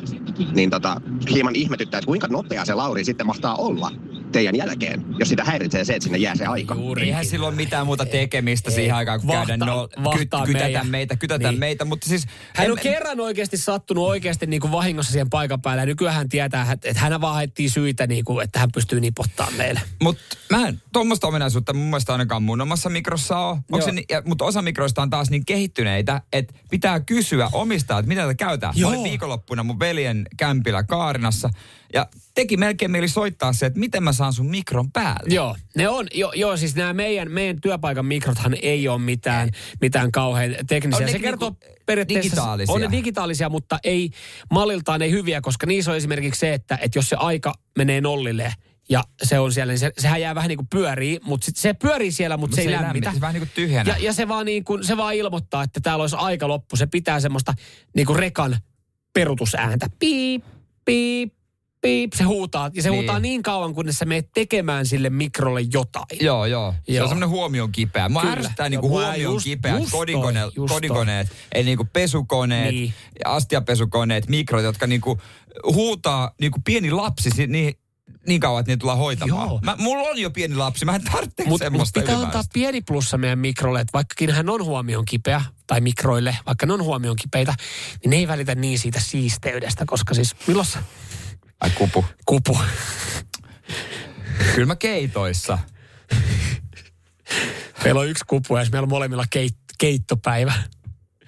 [0.56, 3.92] Niin tota, hieman ihmetyttää, että kuinka nopea se Lauri sitten mahtaa olla
[4.36, 6.76] teidän jälkeen, jos sitä häiritsee se, että sinne jää se aika.
[7.02, 10.72] Eihän sillä ole mitään muuta tekemistä siihen aikaan, kun Vahtaa- käydään no, vahtaa ky, kytätään
[10.72, 10.88] meidän.
[10.88, 11.60] meitä, kytätään Niin.
[11.60, 12.26] meitä, mutta siis...
[12.56, 15.82] Hän en- on kerran oikeasti sattunut oikeasti niin kuin vahingossa siihen paikan päälle.
[15.82, 19.52] Ja nykyään hän tietää, että hän vaan haettiin syitä, niin kuin, että hän pystyy nipottaa
[19.58, 19.82] meille.
[20.02, 23.62] Mutta mä en, tuommoista ominaisuutta mun mielestä ainakaan mun omassa mikrossa on.
[24.26, 28.74] Mutta osa mikroista on taas niin kehittyneitä, että pitää kysyä omistaa, että mitä tätä käytetään.
[28.82, 31.50] Mä olin viikonloppuna mun veljen kämpillä Kaarinassa
[31.96, 35.36] ja teki melkein mieli soittaa se, että miten mä saan sun mikron päälle.
[35.36, 39.50] Joo, ne on, jo, joo siis nämä meidän, meidän työpaikan mikrothan ei ole mitään,
[39.82, 41.06] mitään kauhean teknisiä.
[41.06, 42.74] On Se kertoo niinku periaatteessa, digitaalisia.
[42.74, 44.10] on ne digitaalisia, mutta ei
[44.52, 48.54] malliltaan ei hyviä, koska niissä on esimerkiksi se, että, että jos se aika menee nollille
[48.90, 51.74] ja se on siellä, niin se, sehän jää vähän niin kuin pyörii, mutta sit se
[51.74, 53.14] pyörii siellä, mutta Mut se, ei lämmitä.
[53.14, 53.90] Se vähän niin kuin tyhjänä.
[53.92, 56.76] Ja, ja se, vaan niin kuin, se vaan ilmoittaa, että täällä olisi aika loppu.
[56.76, 57.54] Se pitää semmoista
[57.96, 58.58] niin kuin rekan
[59.14, 59.88] perutusääntä.
[60.00, 60.44] Piip,
[60.86, 61.34] piip,
[61.86, 62.14] piip.
[62.14, 62.72] Se huutaa.
[62.74, 63.00] Ja se Niin.
[63.00, 66.06] huutaa niin kauan, kunnes sä meet tekemään sille mikrolle jotain.
[66.22, 66.74] Joo, joo.
[66.86, 67.04] Se Joo.
[67.04, 68.08] on semmoinen huomion kipeä.
[68.08, 68.32] Kyllä.
[68.32, 70.68] ärsyttää niinku huomion just- kipeät just toi, kodikone, just toi.
[70.68, 72.94] kodikoneet, eli niinku pesukoneet, Niin.
[73.26, 75.22] astiapesukoneet, mikrot, jotka niinku
[75.74, 77.74] huutaa niinku pieni lapsi, si- niin
[78.28, 79.48] niin kauan, että niitä tullaan hoitamaan.
[79.50, 79.60] Joo.
[79.64, 82.40] Mä, mulla on jo pieni lapsi, mä en tarvitse Mutta mut semmoista pitää ylimääräistä.
[82.40, 86.74] antaa pieni plussa meidän mikrolle, että vaikkakin hän on huomion kipeä, tai mikroille, vaikka ne
[86.74, 87.54] on huomion kipeitä,
[88.04, 90.80] niin ne ei välitä niin siitä siisteydestä, koska siis milloin se
[91.62, 92.06] Ai kupu.
[92.26, 92.60] kupu?
[94.56, 95.60] Kyllä mä keitoissa.
[97.84, 100.54] Meillä on yksi kupu ja jos meillä on molemmilla keit, keittopäivä.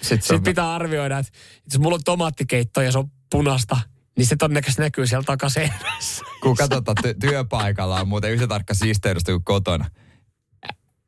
[0.01, 1.31] Sitten Sitten pitää arvioida, että
[1.73, 3.77] jos mulla on tomaattikeitto ja se on punasta,
[4.17, 6.25] niin se todennäköisesti näkyy siellä takaseinässä.
[6.41, 9.85] kun katsotaan ty- työpaikalla on muuten yhtä tarkka siisteydestä kuin kotona.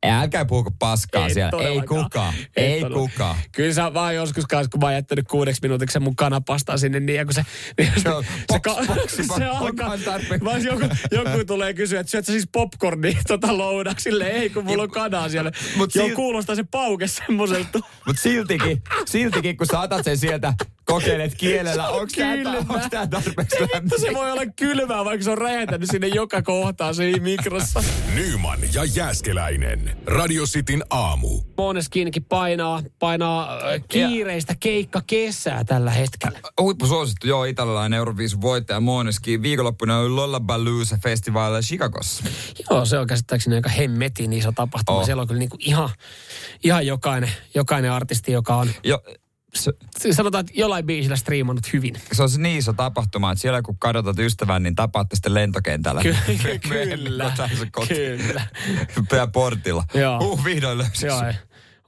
[0.06, 1.62] Älkää puhuko paskaa Ei siellä.
[1.62, 2.34] Ei kukaan.
[2.56, 3.36] Ei Ei, kukaan.
[3.52, 7.00] Kyllä sä vaan joskus kanssa, kun mä oon jättänyt kuudeksi minuutiksi sen mun kanapastaa sinne,
[7.00, 7.42] niin ja kun se...
[7.78, 9.60] Niin se, Joo, se, box- boxi vaan- se alkaa...
[9.66, 10.44] onkohan tarpeeksi?
[10.44, 14.10] Vaan joku, joku tulee kysyä, että syöt sä siis popcornia tota loudaksi?
[14.24, 15.52] Ei, kun mulla on kanaa siellä.
[15.76, 17.80] Mut Joo, sil- kuulostaa se pauke semmoiselta.
[18.06, 20.54] Mutta siltikin, siltikin, kun sä otat sen sieltä,
[20.90, 22.12] kokeilet kielellä, onko
[22.68, 24.00] onks tää tarpeeksi Vittu, lämmin?
[24.00, 27.82] se voi olla kylmää, vaikka se on räjähtänyt sinne joka kohtaan siinä mikrossa.
[28.14, 29.96] Nyman ja Jääskeläinen.
[30.06, 31.40] Radio Cityn aamu.
[31.56, 36.38] Moneskinkin painaa, painaa äh, kiireistä keikka kesää tällä hetkellä.
[36.60, 39.42] Huippusuosittu, joo, italialainen Euroviisun voittaja Måneskin.
[39.42, 42.24] Viikonloppuna oli Lollapalooza festivaalilla Chicagossa.
[42.70, 44.98] Joo, se on käsittääkseni aika hemmetin iso tapahtuma.
[44.98, 45.04] Oh.
[45.04, 45.90] Siellä on kyllä niinku ihan,
[46.64, 49.02] ihan jokainen, jokainen artisti, joka on, Jo,
[49.54, 49.72] se,
[50.12, 51.94] sanotaan, että jollain biisillä striimannut hyvin.
[52.12, 56.02] se on se niin iso tapahtuma, että siellä kun kadotat ystävän, niin tapaatte sitten lentokentällä.
[56.02, 56.16] Ky-
[56.68, 57.32] Myöhemmin, kyllä,
[57.88, 58.42] kyllä.
[59.10, 59.84] Pää portilla.
[59.94, 60.18] Joo.
[60.18, 61.06] Uh, vihdoin löysin.
[61.06, 61.22] Joo,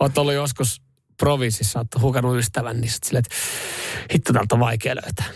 [0.01, 0.83] oot ollut joskus
[1.17, 3.37] provinssissa, oot hukannut ystävän, niin sit silleen, että
[4.15, 5.27] hitto täältä on vaikea löytää.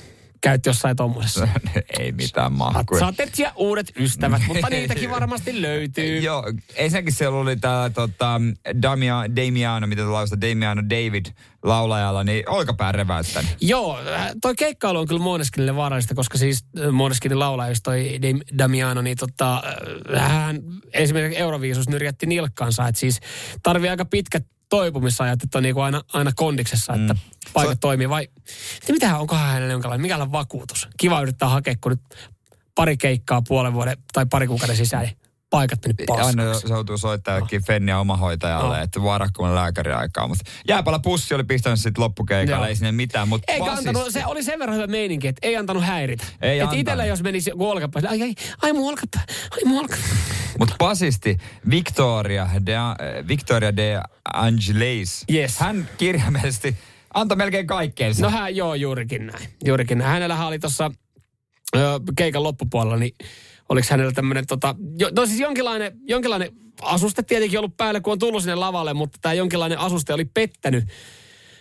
[0.41, 1.49] Käyt jossain tommosessa.
[1.99, 2.99] Ei mitään Saat, mahkua.
[2.99, 6.19] saatet ja uudet ystävät, mutta niitäkin varmasti löytyy.
[6.19, 8.41] Joo, ensinnäkin siellä oli tää tota,
[8.83, 11.27] Damia, Damiano, mitä lausta, Damiano David
[11.63, 13.51] laulajalla, niin olkapää reväyttänyt.
[13.61, 18.19] Joo, äh, toi keikkailu on kyllä Måneskinille vaarallista, koska siis äh, Måneskinin laulaja, just toi
[18.23, 19.63] Dam- Damiano, niin tota,
[20.17, 20.61] äh, hän
[20.93, 23.21] esimerkiksi Euroviisus nyrjätti nilkkaansa, että siis
[23.63, 27.21] tarvii aika pitkät toipumisajat, että on niinku aina, aina kondiksessa, että mm.
[27.53, 28.09] paikat Se- toimii.
[28.09, 28.29] Vai
[28.87, 30.89] niin mitähän, onkohan hänellä jonkinlainen, mikälainen vakuutus?
[30.97, 32.31] Kiva yrittää hakea, kun nyt
[32.75, 35.17] pari keikkaa puolen vuoden tai pari kuukauden sisään, niin
[35.57, 36.73] paikat meni Aina paskaksi.
[36.73, 38.83] joutuu soittaa jokin Fennia omahoitajalle, No.
[38.83, 40.29] että varakkuman lääkäriaikaa.
[40.29, 43.29] Mutta jääpala pussi oli pistänyt sitten loppukeikalle, ei sinne mitään.
[43.29, 46.25] Mutta Eikä antanut, se oli sen verran hyvä meininki, että ei antanut häiritä.
[46.43, 50.07] Ei Et itellä jos menisi joku olkapää, ai, ai, ai mun olkapää, ai mun olkapää.
[50.59, 51.39] Mutta basisti
[51.71, 52.75] Victoria de,
[53.29, 54.01] Victoria de
[54.35, 55.59] Angelis, Yes.
[55.59, 56.77] hän kirjaimellisesti
[57.15, 58.23] antoi melkein kaikkeensa.
[58.23, 59.49] No hän, joo, juurikin näin.
[59.65, 60.11] Juurikin näin.
[60.11, 60.91] Hänellä oli tuossa
[62.17, 63.15] keikan loppupuolella, niin
[63.69, 66.53] oliko hänellä tämmöinen, tota, jo, no siis jonkinlainen, jonkinlainen
[66.83, 70.85] asuste tietenkin ollut päällä, kun on tullut sinne lavalle, mutta tämä jonkinlainen asuste oli pettänyt.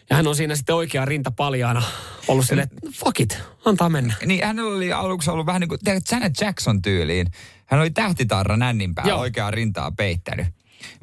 [0.09, 1.83] Ja hän on siinä sitten oikea rinta paljaana
[2.27, 4.13] ollut silleen, että fuck it, antaa mennä.
[4.25, 5.79] Niin hänellä oli aluksi ollut vähän niin kuin
[6.11, 7.27] Janet Jackson tyyliin.
[7.65, 10.47] Hän oli tähtitarra nännin päällä oikeaa rintaa peittänyt.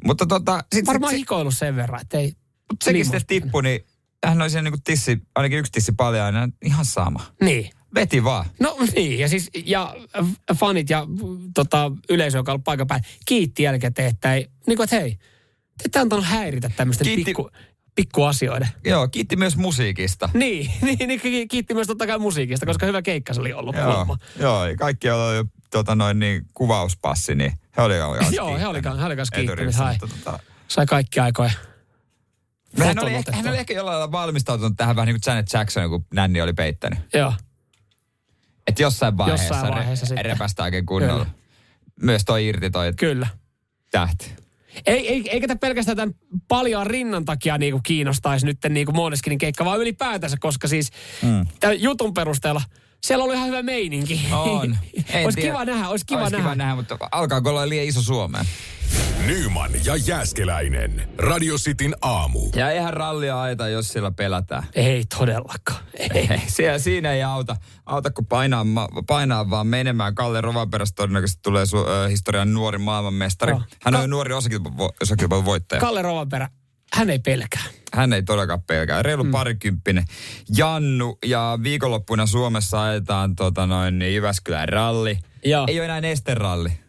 [0.04, 2.26] Mutta tota, sit, Varmaan sit, hikoillut sen verran, että ei...
[2.72, 3.86] Mut sekin niin sitten tippui, niin
[4.26, 7.20] hän oli siinä niinku tissi, ainakin yksi tissi paljaana, ihan sama.
[7.40, 7.70] Niin.
[7.94, 8.44] Veti vaan.
[8.60, 9.94] No niin, ja siis ja
[10.54, 11.06] fanit ja
[11.54, 15.10] tota, yleisö, joka on ollut paikan päällä, kiitti jälkikäteen, että ei, niin kuin, että hei,
[15.78, 17.50] te ette antanut häiritä tämmöisten Kiitti- pikku,
[17.94, 18.68] pikkuasioiden.
[18.84, 20.28] Joo, kiitti myös musiikista.
[20.34, 23.76] Niin, niin, niin ki- kiitti myös totta kai musiikista, koska hyvä keikka se oli ollut.
[23.76, 28.66] Joo, joo, kaikki oli jo tota noin niin kuvauspassi, niin he oli jo Joo, he
[28.66, 29.74] oli, he oli kanssa kiittänyt.
[29.74, 31.50] Sai, tota, sai kaikki aikoja.
[32.78, 36.06] hän, oli, hän oli ehkä jollain lailla valmistautunut tähän vähän niin kuin Janet Jackson, kun
[36.14, 36.98] Nänni oli peittänyt.
[37.14, 37.32] Joo,
[38.66, 40.24] Että jossain vaiheessa, Jossain vaiheessa re- sitten.
[40.24, 41.24] repästä oikein kunnolla.
[41.24, 41.38] Kyllä.
[42.02, 43.26] Myös toi irti toi kyllä.
[43.90, 44.30] tähti.
[44.86, 46.14] Ei, ei, eikä tämä pelkästään tämän
[46.48, 50.90] paljon rinnan takia niinku kiinnostaisi nyt niinku Måneskinin keikka, vaan ylipäätänsä, koska siis
[51.22, 51.46] mm.
[51.60, 52.62] tämän jutun perusteella
[53.04, 54.26] siellä oli ihan hyvä meininki.
[54.32, 54.78] On.
[55.24, 56.44] Olisi kiva nähdä, olisi kiva Olisi nähdä.
[56.44, 58.46] kiva nähdä, mutta alkaako olla liian iso Suomeen?
[59.26, 61.08] Nyman ja Jääskeläinen.
[61.18, 62.50] Radio Cityn aamu.
[62.54, 64.62] Ja eihän rallia aita, jos sillä pelätään.
[64.74, 65.80] Ei todellakaan.
[65.94, 66.28] Ei.
[66.46, 70.14] Siellä, siinä ei auta, auta kun painaa, ma- painaa vaan menemään.
[70.14, 73.50] Kalle Rovanperästä todennäköisesti tulee su, ö, historian nuori maailmanmestari.
[73.52, 73.62] Joo.
[73.82, 74.34] Hän on Ka- jo nuori
[75.02, 75.80] osakilpailun voittaja.
[75.80, 76.48] Kalle Rovanperä,
[76.92, 77.62] hän ei pelkää.
[77.94, 79.02] Hän ei todellakaan pelkää.
[79.02, 79.30] Reilu mm.
[79.30, 80.04] parikymppinen.
[80.56, 85.18] Jannu ja viikonloppuna Suomessa ajetaan tota noin, niin Jyväskylän ralli.
[85.44, 85.64] Joo.
[85.68, 86.81] Ei ole enää Nesteralli.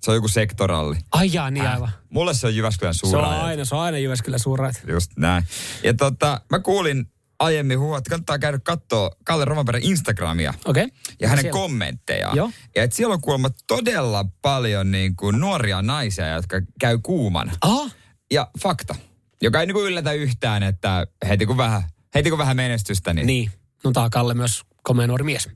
[0.00, 0.96] Se on joku sektoralli.
[1.12, 1.90] Ai jaa, niin aivan.
[2.10, 4.82] Mulle se on Jyväskylän Se on aina, se on aina Jyväskylän suurait.
[4.86, 5.44] Just näin.
[5.84, 7.06] Ja tota, mä kuulin
[7.38, 10.88] aiemmin huua, että kannattaa käydä katsoa Kalle Romanperän Instagramia Okei.
[11.20, 11.60] ja hänen Siellä.
[11.60, 12.36] kommenttejaan.
[12.36, 12.50] Joo.
[12.76, 17.52] Ja että siellä on kuulemma todella paljon niin kuin nuoria naisia, jotka käy kuumana.
[17.60, 17.90] Aha.
[18.32, 18.94] Ja fakta,
[19.42, 21.82] joka ei niin kuin yllätä yhtään, että heti kun vähän,
[22.14, 23.50] heti kun vähän menestystä, niin, Niin.
[23.84, 25.48] No tää Kalle myös komea nuori mies.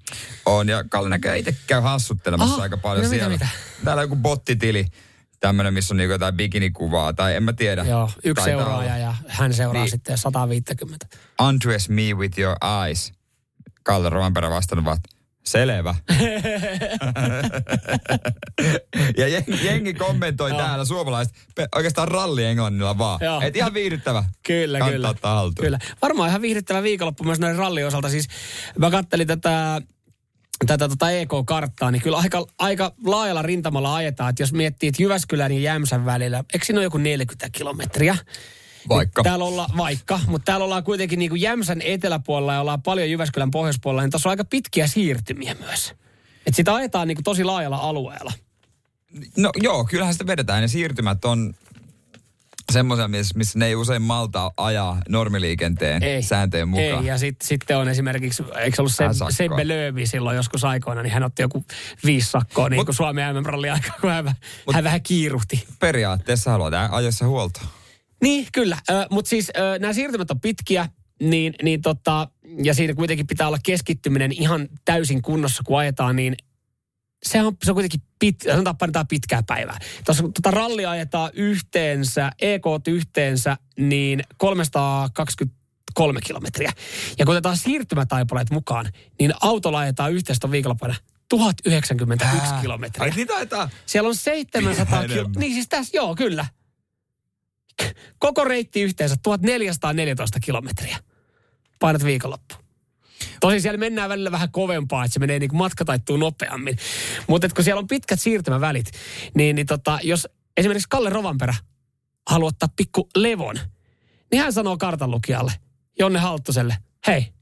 [0.46, 3.32] On, ja Kalle näköjään itse käy hassuttelemassa Aha, aika paljon no mitä, siellä.
[3.38, 3.48] mitä?
[3.84, 4.86] Täällä on joku bottitili,
[5.40, 7.84] tämmöinen, missä on niinku jotain bikinikuvaa, tai en mä tiedä.
[7.84, 8.96] Joo, yksi Taitaa seuraaja olla.
[9.04, 9.90] ja hän seuraa Niin.
[9.90, 11.06] sitten 150.
[11.48, 13.12] Undress me with your eyes.
[13.82, 14.98] Kalle Rovanperä vastannut vaan,
[15.46, 15.94] selvä.
[19.18, 20.58] ja jengi, jengi kommentoi Joo.
[20.58, 21.34] täällä suomalaiset
[21.74, 23.18] oikeastaan ralli englannilla vaan.
[23.22, 23.40] Joo.
[23.40, 24.24] Et ihan viihdyttävä.
[24.46, 25.34] Kyllä, Kannattaa kyllä.
[25.34, 25.66] haltuun.
[25.66, 25.78] Kyllä.
[26.02, 28.08] Varmaan ihan viihdyttävä viikonloppu myös noiden rallin osalta.
[28.08, 28.28] Siis
[28.78, 29.80] mä kattelin tätä
[30.66, 34.30] tätä tota EK-karttaa, niin kyllä aika, aika laajalla rintamalla ajetaan.
[34.30, 38.16] Että jos miettii, että Jyväskylän ja Jämsän välillä, eikö siinä ole joku 40 kilometriä?
[38.88, 39.22] Vaikka.
[39.22, 43.10] Niin Täällä ollaan, vaikka, mutta täällä ollaan kuitenkin niin kuin Jämsän eteläpuolella ja ollaan paljon
[43.10, 45.94] Jyväskylän pohjoispuolella, niin tässä on aika pitkiä siirtymiä myös.
[46.46, 48.32] Että sitä ajetaan niin kuin tosi laajalla alueella.
[49.36, 50.62] No joo, kyllähän sitä vedetään.
[50.62, 51.54] Ne siirtymät on
[52.72, 57.02] semmoisia, missä, missä ne ei usein malta ajaa normiliikenteen sääntöjen mukaan.
[57.02, 59.04] Ei, ja sit, sitten on esimerkiksi, eikö ollut se.
[59.30, 61.64] Sebbe Löövi silloin joskus aikoina, niin hän otti joku
[62.04, 65.64] viisi sakkoa niin Mut- kuin Suomen MM-ralli aikaa, kun hän, Mut- hän vähän kiiruhti.
[65.78, 67.64] Periaatteessa haluat ajoissa huoltoa.
[68.22, 68.78] Niin, kyllä.
[69.10, 70.88] Mutta siis ö, nämä siirtymät on pitkiä,
[71.22, 72.28] niin, niin tota,
[72.62, 76.34] ja siinä kuitenkin pitää olla keskittyminen ihan täysin kunnossa, kun ajetaan, niin
[77.22, 79.78] se on, se on kuitenkin pit, sanotaan painetaan pitkää päivää.
[80.04, 86.72] Tuossa tota rallia ajetaan yhteensä, EK yhteensä, niin 323 kilometriä.
[87.18, 88.86] Ja kun otetaan siirtymätaipaleet mukaan,
[89.20, 90.94] niin autolla ajetaan yhteensä viikonloppuna
[91.28, 93.04] 1091 Ää, kilometriä.
[93.04, 93.70] Ai niin taitaa.
[93.86, 95.20] Siellä on 700 Vielä kilo...
[95.20, 95.40] enemmän.
[95.40, 96.46] Niin siis tässä, joo, kyllä.
[98.18, 100.98] Koko reitti yhteensä 1414 kilometriä.
[101.80, 102.54] Painat viikonloppu.
[103.40, 106.78] Tosin siellä mennään välillä vähän kovempaa, että se menee niin kuin matka taittuu nopeammin.
[107.26, 108.90] Mutta kun siellä on pitkät siirtymävälit,
[109.34, 111.54] niin, niin tota, jos esimerkiksi Kalle Rovanperä
[112.28, 113.56] haluaa ottaa pikku levon,
[114.30, 115.52] niin hän sanoo kartanlukijalle,
[115.98, 117.32] Jonne Halttuselle, hei,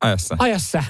[0.00, 0.36] Ajassa.
[0.38, 0.84] aja sä.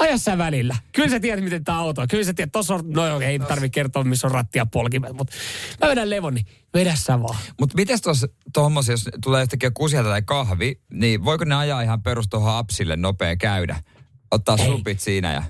[0.00, 0.76] Aja sä välillä.
[0.92, 2.08] Kyllä sä tiedät, miten tämä auto on.
[2.08, 5.12] Kyllä sä tiedät, tossa on, no joo, ei tarvitse kertoa, missä on ratti ja polkimet,
[5.12, 5.36] mutta
[5.80, 7.38] mä vedän levon, niin vedä sä vaan.
[7.60, 12.02] Mutta miten tuossa tuommoisia, jos tulee yhtäkkiä kusialta tai kahvi, niin voiko ne ajaa ihan
[12.02, 13.82] perus tuohon apsille nopea käydä?
[14.30, 14.66] Ottaa Ei.
[14.66, 15.42] supit siinä ja...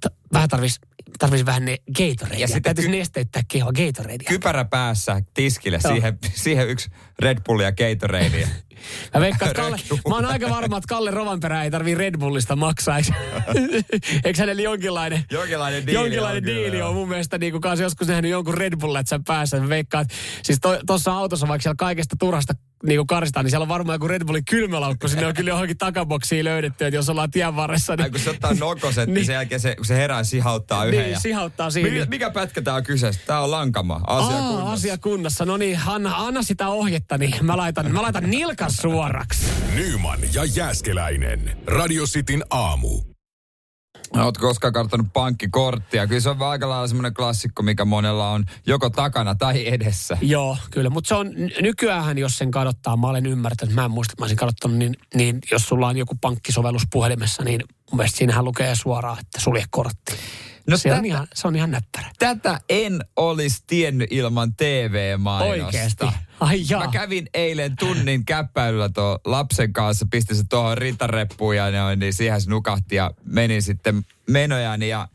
[0.00, 0.80] T- vähän tarvis,
[1.18, 2.38] tarvis vähän ne Gatoradea.
[2.38, 4.28] Ja sitten täytyisi ky- nesteyttää kehoa Gatoradea.
[4.28, 8.48] Kypärä päässä tiskille, siihen, siihen yksi Red Bull ja Gatoradea.
[9.14, 9.76] Mä veikkaan, että Kalle,
[10.08, 12.98] mä oon aika varma, että Kalle Rovanperä ei tarvii Red Bullista maksaa.
[14.24, 18.30] Eikö, hänellä jonkinlainen, Jonkinlainen diili jonkinlainen on diili on mun mielestä niin kuin joskus nähnyt
[18.30, 19.60] jonkun Red Bull-lätsän päässä.
[19.60, 22.54] Mä veikkaan, että siis tuossa autossa, vaikka siellä kaikesta turhasta
[22.86, 25.08] niin kuin karsitaan, niin siellä on varmaan joku Red Bullin kylmälaukku.
[25.08, 28.30] Sinne on kyllä johonkin takaboksiin löydetty, että jos ollaan tien varressa, Ai niin, kun se
[28.30, 29.26] ottaa nokoset, niin Niin.
[29.26, 31.00] sen jälkeen se, kun se herää sihauttaa yhden.
[31.00, 31.20] niin ja...
[31.20, 31.90] sihauttaa siinä.
[31.90, 33.20] Mikä, mikä pätkä tää on kyseessä?
[33.26, 34.00] Tää on lankama.
[34.06, 34.72] Asia Aa, kunnossa.
[34.72, 35.44] asia kunnossa.
[35.44, 39.46] No niin, anna, anna sitä ohjetta, niin mä laitan, mä laitan nilkan suoraksi.
[39.74, 41.56] Nyman ja Jääskeläinen.
[41.66, 43.13] Radio Cityn aamu.
[44.12, 46.06] Oletko koskaan karttanut pankkikorttia?
[46.06, 50.18] Kyllä se on aika lailla semmoinen klassikko, mikä monella on joko takana tai edessä.
[50.22, 50.90] Joo, kyllä.
[50.90, 54.24] Mutta se on nykyään, jos sen kadottaa, mä olen ymmärtänyt, mä en muista, että mä
[54.24, 58.74] olisin kadottanut, niin, niin jos sulla on joku pankkisovellus puhelimessa, niin mun mielestä siinähän lukee
[58.74, 60.12] suoraan, että sulje kortti.
[60.66, 62.10] No se, on tätä- ihan, se on ihan näppärä.
[62.18, 65.64] Tätä en olisi tiennyt ilman TV-mainosta.
[65.66, 66.04] Oikeesti?
[66.40, 66.84] Ai jaa.
[66.84, 72.12] Mä kävin eilen tunnin käppäilyllä tuon lapsen kanssa, pistin se tuohon rintareppuun ja noin, niin
[72.12, 75.08] siihen se nukahti ja menin sitten menojani ja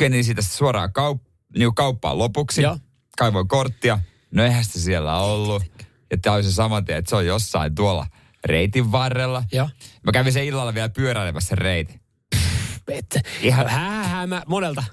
[0.00, 2.62] menin siitä suoraan kaup- niin kauppaan lopuksi.
[2.62, 2.78] Joo.
[3.18, 3.98] Kaivoin korttia.
[4.30, 5.62] No eihän sitä siellä ollut.
[6.10, 8.06] Ja se saman tien, että se on jossain tuolla
[8.44, 9.44] reitin varrella.
[9.52, 9.68] Joo.
[10.02, 11.99] Mä kävin sen illalla vielä pyöräilemässä reitin.
[12.90, 14.84] Et, Ihan- Hää, hämä, monelta.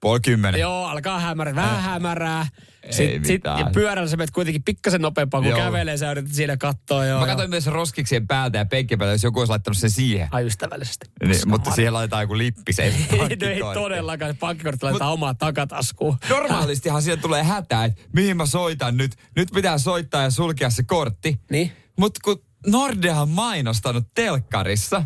[0.00, 0.60] Puoli kymmenen.
[0.60, 2.46] Joo, alkaa hämärää, vähän hämärää.
[2.82, 5.58] Ei Sitten sit, ja pyörällä sä menet kuitenkin pikkasen nopeampaa, kun Joo.
[5.58, 7.04] kävelee, sä yrität siinä katsoa.
[7.04, 7.26] Joo, Mä joo.
[7.26, 10.28] katsoin myös roskiksien päältä ja penkin päältä, jos joku olisi laittanut sen siihen.
[10.30, 11.06] Ai ystävällisesti.
[11.24, 14.36] Niin, mutta siihen laitetaan joku lippi se Ei, no ei todellakaan.
[14.36, 16.16] Pankkikortti laitetaan omaa takataskuun.
[16.30, 19.12] Normaalistihan siihen tulee hätä, että mihin mä soitan nyt.
[19.36, 21.40] Nyt pitää soittaa ja sulkea se kortti.
[21.50, 21.72] Niin.
[21.98, 25.04] Mutta kun Nordea on mainostanut telkkarissa,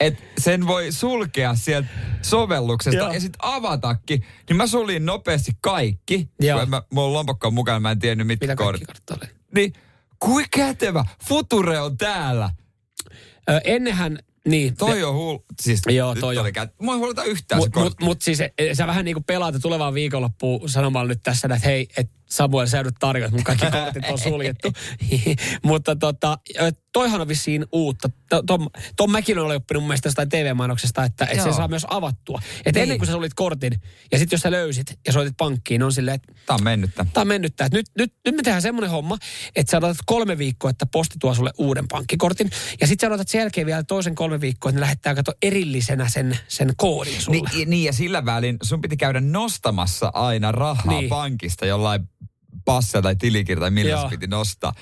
[0.00, 1.88] että sen voi sulkea sieltä
[2.22, 3.12] sovelluksesta Joo.
[3.12, 6.28] ja sitten avatakin, niin mä suljin nopeasti kaikki.
[6.40, 6.66] Joo.
[6.66, 8.88] Mä, mulla on lompakko mukaan, mä en tiennyt mitkä Mitä kortit.
[9.10, 9.30] oli?
[9.54, 9.72] Niin,
[10.18, 11.04] kuin kätevä.
[11.28, 12.50] Future on täällä.
[13.50, 14.76] Ö, ennenhän, niin.
[14.76, 15.38] Toi on hull...
[15.60, 16.52] Siis Joo, toi on.
[16.52, 16.74] Kät...
[16.82, 19.54] Mua ei huoleta yhtään se Mutta mut, mut siis e, sä vähän niin kuin pelaat
[19.62, 24.04] tulevaan viikonloppuun sanomalla nyt tässä, että hei, että Samuel, sä nyt tarjoat, mun kaikki kortit
[24.10, 24.72] on suljettu.
[25.64, 26.38] Mutta tota,
[26.92, 28.10] toihan on vissiin uutta.
[28.28, 31.86] To- Tom, Tom Mäkin oli oppinut mun mielestä jostain TV-mainoksesta, että, että se saa myös
[31.90, 32.40] avattua.
[32.58, 32.82] Että Niin.
[32.82, 33.72] ennen kuin sä sulit kortin,
[34.12, 37.06] ja sitten jos sä löysit ja soitit pankkiin, on silleen, että Tää on mennyttä.
[37.12, 37.68] Tämä on mennyt tää.
[37.72, 39.18] Nyt, nyt, nyt me tehdään semmoinen homma,
[39.56, 42.50] että sä odotat kolme viikkoa, että posti tuo sulle uuden pankkikortin.
[42.80, 46.08] Ja sitten sä odotat sen jälkeen vielä toisen kolme viikkoa, että ne lähettää kato erillisenä
[46.08, 47.48] sen, sen koodin sulle.
[47.52, 51.08] Niin, niin, ja sillä välin sun piti käydä nostamassa aina rahaa niin.
[51.08, 52.08] pankista jollain
[52.64, 54.72] passilla tai tilikirja tai millä se piti nostaa.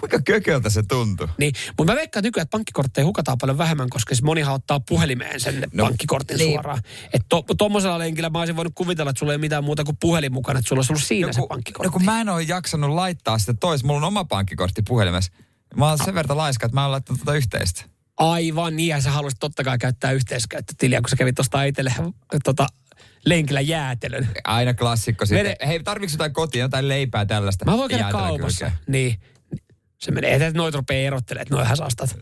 [0.00, 1.28] Kuinka kököltä se tuntui?
[1.38, 5.40] Niin, mutta mä veikkaan nykyään, että pankkikortteja hukataan paljon vähemmän, koska siis monihan ottaa puhelimeen
[5.40, 6.52] sen no, No, pankkikortin niin.
[6.52, 6.78] suoraan.
[7.04, 9.96] Että to, tuommoisella lenkillä mä olisin voinut kuvitella, että sulla ei ole mitään muuta kuin
[10.00, 11.88] puhelin mukana, että sulla olisi ollut siinä se kun, pankkikortti.
[11.88, 15.32] no kun mä en ole jaksanut laittaa sitä tois, mulla on oma pankkikortti puhelimessa.
[15.76, 17.84] Mä oon sen verran laiska, että mä oon laittanut tuota yhteistä.
[18.16, 21.94] Aivan niin, ja sä haluaisit totta kai käyttää yhteiskäyttötiliä, kun sä kävit tuosta itselle
[22.44, 22.66] tota,
[23.26, 24.28] lenkillä jäätelön.
[24.44, 25.46] Aina klassikko sitten.
[25.46, 27.64] Mene- Hei, tarviiko jotain kotiin, jotain leipää tällaista?
[27.64, 28.64] Mä voin käydä kaupassa.
[28.64, 28.84] kylkeen.
[28.88, 29.20] Niin.
[29.98, 32.16] Se menee, että noit rupeaa erottelemaan, että noihän sä ostat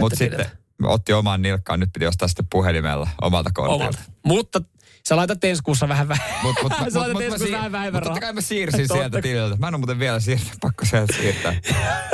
[0.00, 0.46] Mutta sitten
[0.82, 3.84] otti omaan nilkkaan, nyt piti ostaa sitten puhelimella omalta kortilta.
[3.84, 3.98] Omalta.
[4.24, 4.60] Mutta
[5.08, 6.28] sä laitat ensi kuussa vähän vähän.
[6.42, 9.56] Mut, mut, sä laitat ensi kuussa vähän vähemmän mut totta kai mä siirsin sieltä tililtä.
[9.56, 11.54] Mä en ole muuten vielä siirtänyt, pakko sieltä siirtää.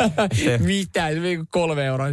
[0.59, 1.09] Mitä?
[1.51, 2.09] Kolme euroa.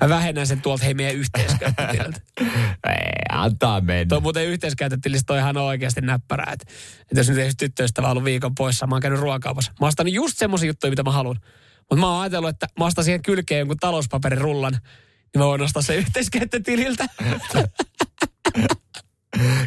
[0.00, 2.20] Mä, vähennän sen tuolta hei meidän yhteiskäyttötililtä.
[2.88, 4.08] Ei, antaa mennä.
[4.08, 6.52] Tuo muuten yhteiskäyttötilistä on ihan oikeasti näppärää.
[6.52, 6.66] Että,
[7.00, 9.72] että jos nyt ei tyttöystävä ollut viikon poissa, mä oon käynyt ruokakaupassa.
[9.72, 11.36] Mä oon ostanut just semmoisia juttuja, mitä mä haluan.
[11.80, 15.82] Mutta mä oon ajatellut, että mä ostan siihen kylkeen jonkun talouspaperirullan, niin mä voin ostaa
[15.82, 17.06] sen yhteiskäyttötililtä.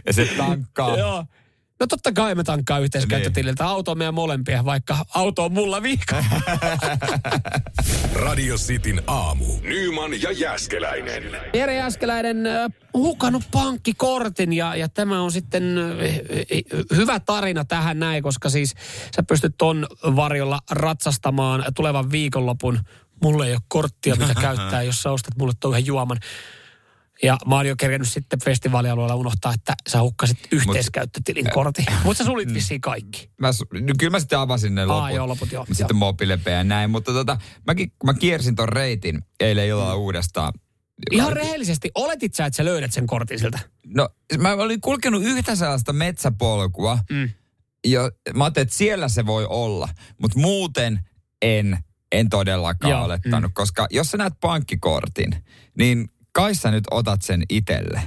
[0.05, 0.97] Ja se tankkaa.
[0.97, 1.25] Joo.
[1.79, 3.65] No totta kai me tankkaa yhteiskäyttötililtä.
[3.65, 6.15] Auto on meidän molempia, vaikka auto on mulla viikko.
[8.25, 9.45] Radio Cityn aamu.
[9.61, 11.23] Nyman ja Jäskeläinen.
[11.53, 12.37] Jere Jäskeläinen
[12.93, 15.63] hukannut pankkikortin ja, ja tämä on sitten
[16.95, 18.73] hyvä tarina tähän näin, koska siis
[19.15, 22.79] sä pystyt ton varjolla ratsastamaan tulevan viikonlopun.
[23.23, 26.17] Mulla ei ole korttia, mitä käyttää, jos sä ostat mulle tuon yhden juoman.
[27.23, 31.86] Ja mä oon jo kerännyt sitten festivaalialueella unohtaa, että sä hukkasit yhteiskäyttötilin kortin.
[32.03, 33.30] Mutta sä sulit vissiin kaikki.
[33.41, 35.15] Mä, no, kyllä mä sitten avasin ne loput.
[35.15, 35.65] joo, loput joo.
[35.71, 36.89] Sitten mobiilepe ja näin.
[36.89, 40.53] Mutta tota, mäkin, kun mä kiersin ton reitin eilen illalla uudestaan.
[41.12, 43.60] Ihan rehellisesti, oletit sä, että sä löydät sen kortin siltä?
[43.86, 46.99] No, mä olin kulkenut yhtä sellaista metsäpolkua.
[47.10, 47.30] Mm.
[47.86, 49.89] Jo, mä ajattelin, että siellä se voi olla.
[50.21, 50.99] Mutta muuten
[51.41, 51.77] en,
[52.12, 53.51] en todellakaan Joo, olettanut.
[53.53, 55.43] Koska jos sä näet pankkikortin,
[55.77, 58.02] niin kai sä nyt otat sen itelle.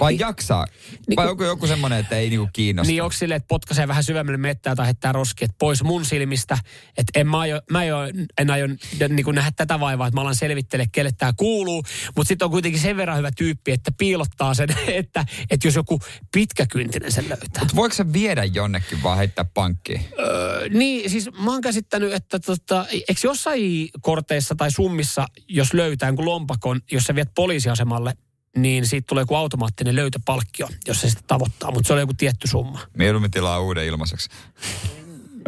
[0.00, 0.66] Vai Niin- jaksaa?
[1.08, 2.90] niin vai onko joku semmoinen, että ei niinku kiinnosta?
[2.90, 6.58] Niin onko silleen, että potkaisee vähän syvemmälle mettää tai heittää roskiet pois mun silmistä.
[6.98, 7.96] Että en mä, aio, mä aio,
[8.38, 11.82] en aio niin nähdä tätä vaivaa, että mä alan selvittele, kelle tämä kuuluu.
[12.16, 16.00] Mutta sitten on kuitenkin sen verran hyvä tyyppi, että piilottaa sen, että, että jos joku
[16.32, 17.62] pitkäkyntinen sen löytää.
[17.62, 20.00] Mut voiko se viedä jonnekin vaan heittää pankkiin?
[20.18, 26.08] Öö, niin, siis mä oon käsittänyt, että tota, eikö jossain korteissa tai summissa, jos löytää
[26.08, 27.34] jonkun lompakon, jos sä viet
[27.74, 28.14] poliisiasemalle,
[28.56, 32.48] niin siitä tulee joku automaattinen löytöpalkkio, jos se sitten tavoittaa, mutta se on joku tietty
[32.48, 32.80] summa.
[32.96, 34.28] Mieluummin tilaa uuden ilmaiseksi.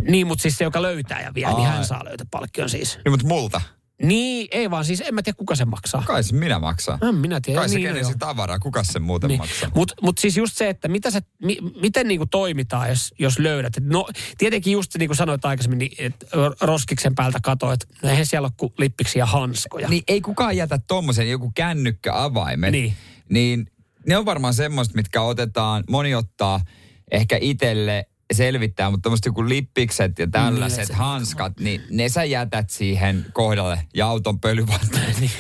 [0.03, 1.77] Niin, mutta siis se, joka löytää ja vie, niin Ai.
[1.77, 2.99] hän saa löytöpalkkion siis.
[3.05, 3.61] Niin, mutta multa.
[4.03, 6.03] Niin, ei vaan siis, en mä tiedä kuka sen maksaa.
[6.07, 6.99] Kai se minä maksaa.
[7.09, 7.61] En minä tiedä.
[7.61, 8.13] Kai se niin, joo.
[8.19, 8.59] tavaraa.
[8.59, 9.39] Kuka sen muuten Niin.
[9.39, 9.71] maksaa?
[9.75, 13.77] Mutta mut siis just se, että mitä sä, mi, miten niinku toimitaan, jos, jos löydät.
[13.77, 16.27] Et no tietenkin just niin kuin sanoit aikaisemmin, niin, että
[16.61, 19.89] roskiksen päältä katsoit, että no eihän siellä ole kuin lippiksi ja hanskoja.
[19.89, 22.73] Niin ei kukaan jätä tommosen joku kännykkäavaimet.
[22.73, 22.95] Niin.
[23.29, 23.67] Niin
[24.07, 26.61] ne on varmaan semmoista, mitkä otetaan, moni ottaa
[27.11, 32.71] ehkä itelle selvittää, mutta tämmöiset joku lippikset ja tällaiset se- hanskat, niin ne sä jätät
[32.71, 35.07] siihen kohdalle ja auton pölyvaltaan.
[35.21, 35.31] Niin.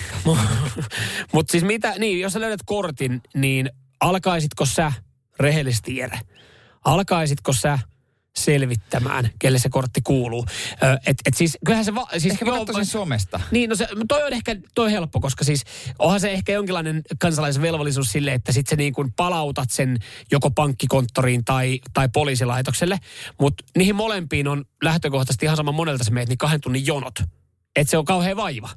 [1.32, 3.70] Mutta siis mitä, niin jos sä löydät kortin, niin
[4.00, 4.92] alkaisitko sä,
[5.40, 6.18] rehellisesti Jere,
[6.84, 7.78] alkaisitko sä
[8.36, 10.46] selvittämään, kelle se kortti kuuluu?
[10.82, 11.94] Ö, et, et siis kyllähän se...
[11.94, 13.40] Va, siis Ehkä mä katsoisin somesta.
[13.50, 15.64] Niin, no se, toi on ehkä toi helppo, koska siis
[15.98, 19.98] onhan se ehkä jonkinlainen kansalaisvelvollisuus sille, että sit se niin kuin palautat sen
[20.32, 22.98] joko pankkikonttoriin tai, tai poliisilaitokselle.
[23.40, 27.14] Mutta niihin molempiin on lähtökohtaisesti ihan sama monelta sä meet, niin kahden tunnin jonot.
[27.76, 28.70] Että se on kauhean vaiva.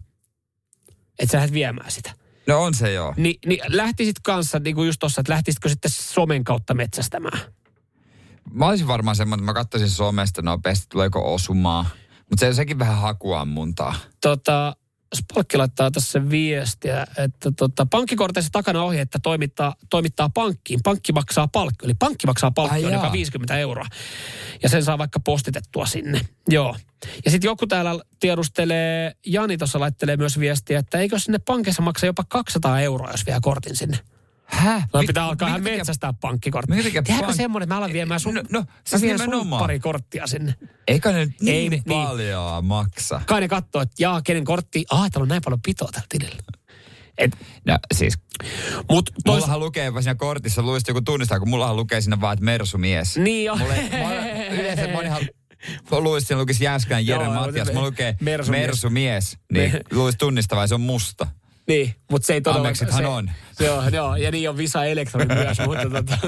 [1.20, 2.14] Että sä lähdet viemään sitä.
[2.48, 3.14] No on se joo.
[3.18, 7.40] Ni, niin lähtisit kanssa, niin kuin just tossa, että lähtisitkö sitten somen kautta metsästämään?
[8.54, 11.90] Mä olisin varmaan semmoinen, että mä katsoisin somesta nopeasti, tuleeko osumaa.
[12.30, 13.96] Mutta se, sekin vähän hakuammuntaa.
[14.22, 14.76] tota,
[15.16, 20.80] Spalkki laittaa tässä viestiä, että tota, pankkikorteissa takana ohje, että toimittaa, toimittaa pankkiin.
[20.84, 23.06] Pankki maksaa palkki, eli pankki maksaa palkki, Ai joka jaa.
[23.06, 23.86] on 50 euroa.
[24.64, 26.22] Ja sen saa vaikka postitettua sinne.
[26.48, 26.76] Joo.
[27.26, 32.06] Ja sitten joku täällä tiedustelee, Jani tuossa laittelee myös viestiä, että eikö sinne pankissa maksa
[32.06, 34.00] jopa 200 euroa, jos vie kortin sinne.
[34.50, 34.88] Häh?
[35.00, 36.74] Mi- pitää alkaa minkä ihan takia- metsästää pankkikortti.
[36.74, 39.50] minkä Tehdäänkö pank- semmoinen, että mä alan viemään sun, No- no, mä siis vien sun
[39.50, 40.56] pari korttia sinne.
[40.88, 43.22] Eikä ne niin, Ei niin paljon maksa.
[43.26, 46.38] Kai ne katsoo, että jaa, kenen kortti, ah, täällä on näin paljon pitoa tällä tilillä.
[47.18, 48.14] Et, No siis,
[48.90, 52.46] mut tois, mullahan lukee siinä kortissa, luisit joku tunnistaa, kun mullahan lukee siinä vaan, että
[52.46, 53.18] mersumies.
[53.18, 53.56] niin jo.
[53.56, 55.22] Mulle, mulle, yleensä monihan
[55.92, 57.68] luisi, siinä lukisi Jääskään Jere Joo, Matias.
[57.74, 58.62] Mulla lukee mersumies.
[58.62, 59.38] mersumies.
[59.54, 61.28] Niin luisi tunnistavaa, se on musta.
[61.70, 62.62] Niin, mutta se ei todella...
[62.62, 63.32] Ammeksethan se, on.
[63.52, 66.18] Se on, joo, ja niin on Visa Elektroni myös, mutta tota...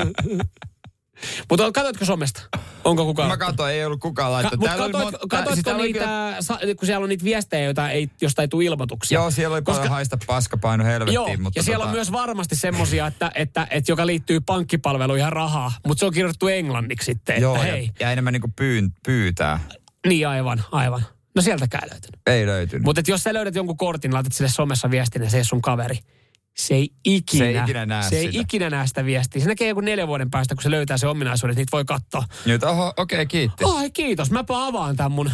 [1.49, 2.41] Mutta katsoitko somesta?
[2.83, 3.29] Onko kukaan?
[3.29, 4.59] Mä katsoin, ei ollut kukaan Ka- laittanut.
[4.59, 7.09] mut Täällä oli katoit, monta- katoitko siis täällä oli kyllä- niitä, sa, kun siellä on
[7.09, 9.19] niitä viestejä, joita ei, josta ei tule ilmoituksia?
[9.19, 11.13] Joo, siellä oli Koska- paljon haista paskapaino helvettiin.
[11.13, 15.23] Joo, mutta ja siellä tota, on myös varmasti semmosia, että, että, että, joka liittyy pankkipalveluihin
[15.23, 17.91] ja rahaa, mutta se on kirjoitettu englanniksi sitten, Joo, että ja, hei.
[17.99, 19.59] ja enemmän niinku pyyn, pyytää.
[20.07, 21.05] Niin aivan, aivan.
[21.35, 22.21] No sieltäkään löytynyt.
[22.27, 22.83] Ei löytynyt.
[22.83, 25.97] Mutta jos sä löydät jonkun kortin, laitat sille somessa viestin ja se ei sun kaveri.
[26.57, 28.41] Se ei ikinä, Se ei ikinä näe se ei sitä.
[28.41, 29.41] ikinä näe sitä viestiä.
[29.41, 32.23] Se näkee joku neljän vuoden päästä, kun se löytää se ominaisuuden, niitä voi katsoa.
[32.45, 33.63] Nyt, oho, okei, okay, kiitti.
[33.67, 35.31] Ai kiitos, mäpä avaan tämän mun.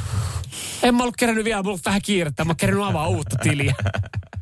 [0.83, 3.75] En mä ollut kerännyt vielä, mulla vähän kiirettä, mä oon kerännyt avaa uutta tiliä.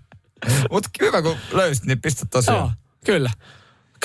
[0.72, 2.60] Mutta hyvä, kun löysit, niin pistä tosiaan.
[2.60, 2.72] Joo,
[3.06, 3.32] kyllä.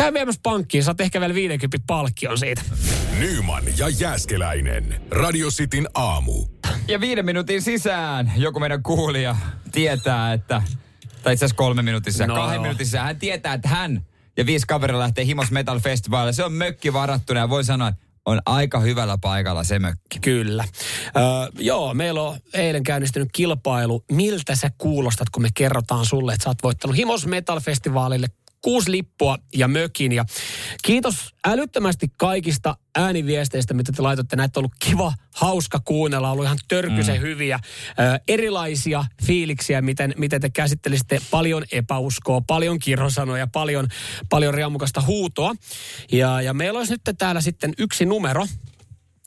[0.00, 2.62] Käy viemässä pankkiin, saat ehkä vielä 50 palkkion siitä.
[3.18, 5.02] Nyman ja Jääskeläinen.
[5.10, 6.46] Radio Cityn aamu.
[6.88, 9.36] Ja viiden minuutin sisään joku meidän kuulija
[9.72, 10.62] tietää, että,
[11.22, 12.62] tai itse asiassa kolme minuutin sisään, No kahden joo.
[12.62, 16.32] minuutin sisään, hän tietää, että hän ja viisi kaveria lähtee Himos Metal Festivalille.
[16.32, 20.18] Se on mökki varattuna ja voi sanoa, että on aika hyvällä paikalla se mökki.
[20.20, 20.64] Kyllä.
[21.16, 21.22] Öö,
[21.58, 24.04] joo, meillä on eilen käynnistynyt kilpailu.
[24.12, 28.26] Miltä sä kuulostat, kun me kerrotaan sulle, että sä oot voittanut Himos Metal Festivaalille
[28.62, 30.12] kuusi lippua ja mökin.
[30.12, 30.24] Ja
[30.82, 34.36] kiitos älyttömästi kaikista ääniviesteistä, mitä te laitoitte.
[34.36, 37.20] Näitä on ollut kiva, hauska kuunnella, on ollut ihan törkysen mm.
[37.20, 37.60] hyviä.
[37.88, 43.88] Ö, erilaisia fiiliksiä, miten, miten te käsittelisitte paljon epäuskoa, paljon kirosanoja, paljon,
[44.28, 45.54] paljon riamukasta huutoa.
[46.12, 48.46] Ja, ja meillä olisi nyt täällä sitten yksi numero.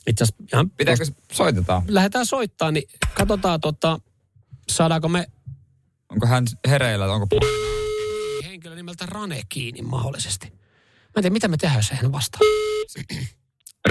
[0.06, 1.82] Itse asiassa ihan Pitääkö soitetaan?
[1.88, 3.98] lähdetään soittaa, niin katsotaan, tota,
[4.68, 5.26] saadaanko me
[6.10, 7.06] Onko hän hereillä?
[7.06, 7.26] Onko...
[8.64, 10.46] henkilö nimeltä Rane kiinni mahdollisesti.
[10.46, 10.56] Mä
[11.16, 12.40] en tiedä, mitä me tehdään, jos hän vastaa.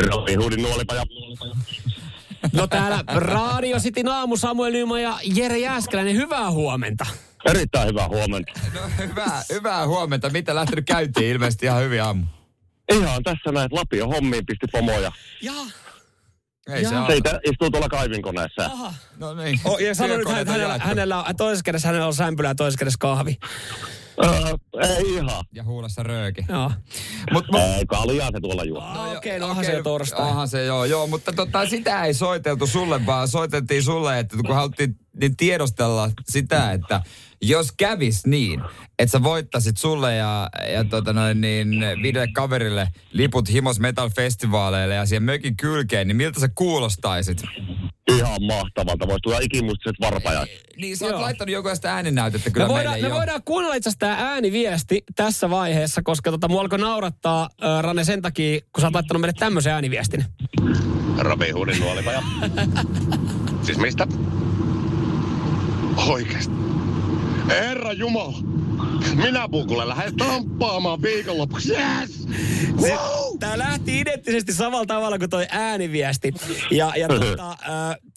[0.07, 1.03] Robin Hoodin nuolipaja.
[2.53, 7.05] No täällä Radio Cityn aamu Samuel Nyman ja Jere Jääskeläinen, hyvää huomenta.
[7.45, 8.51] Erittäin hyvää huomenta.
[8.73, 10.29] No, hyvää, hyvää huomenta.
[10.29, 11.31] Mitä lähtenyt käyntiin?
[11.31, 12.23] Ilmeisesti ihan hyvin aamu.
[12.91, 15.11] Ihan tässä näin, että Lapio hommiin pisti pomoja.
[15.41, 15.53] Ja,
[16.69, 17.07] Ei se Jaa.
[17.07, 18.65] Seitä istuu tuolla kaivinkoneessa.
[18.65, 18.93] aha.
[19.17, 19.59] No niin.
[19.65, 22.97] Oh, ja sano nyt, hänellä, hänellä, on, toisessa kädessä hänellä on sämpylä ja toisessa kädessä
[22.99, 23.37] kahvi.
[24.23, 25.45] Öö, ei ihan.
[25.53, 26.45] Ja huulassa rööki.
[26.49, 26.71] Joo.
[27.31, 28.93] Mut, mut, Ei, kaljaa se tuolla juo.
[28.93, 30.29] No, Okei, okay, no onhan se jo torstai.
[30.29, 34.55] Onhan se joo, joo, mutta tota, sitä ei soiteltu sulle, vaan soiteltiin sulle, että kun
[34.55, 37.01] haluttiin niin tiedostella sitä, että
[37.43, 38.61] jos kävis niin,
[38.99, 41.69] että sä voittasit sulle ja, ja tota noin, niin
[42.01, 47.43] viidelle kaverille liput Himos Metal Festivaaleille ja siihen mökin kylkeen, niin miltä sä kuulostaisit?
[48.11, 49.07] Ihan mahtavalta.
[49.07, 50.49] Voisi tulla ikimuistiset varpajat.
[50.77, 51.21] Niin sä oot Joo.
[51.21, 53.15] laittanut joku sitä ääninäytettä kyllä Me meille voidaan, me jo.
[53.15, 58.03] voidaan kuunnella itse asiassa tämä ääniviesti tässä vaiheessa, koska tota, mua alkoi naurattaa äh, Rane
[58.03, 60.25] sen takia, kun sä oot laittanut meille tämmöisen ääniviestin.
[61.17, 62.23] Robin Hoodin nuolipaja.
[63.65, 64.07] siis mistä?
[66.07, 66.72] Oikeesti.
[67.49, 68.37] Herra Jumala.
[69.15, 71.73] Minä pukulle lähden tamppaamaan viikonlopuksi.
[71.73, 72.27] Yes!
[72.81, 73.37] Wow!
[73.39, 76.33] Tämä lähti identtisesti samalla tavalla kuin toi ääniviesti.
[76.71, 77.57] Ja, ja tota, äh,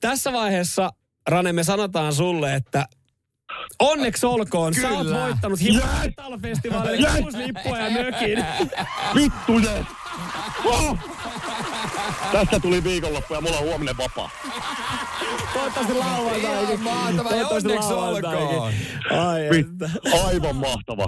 [0.00, 0.90] tässä vaiheessa,
[1.28, 2.86] Rane, me sanotaan sulle, että
[3.78, 5.20] onneksi olkoon, sä oot Kyllä.
[5.20, 7.20] voittanut Himo Metal Festivalille Yes!
[7.20, 8.44] kuusi lippua ja mökin.
[9.14, 9.86] Vittu yes!
[10.64, 10.98] Oh!
[12.32, 14.30] Tästä tuli viikonloppu ja mulla on huominen vapaa.
[15.52, 16.50] Toivottavasti lauantaikin.
[16.50, 18.72] Ihan mahtavaa, ja onneksi olkoon.
[19.28, 19.90] Ai että.
[20.26, 21.06] Aivan mahtava.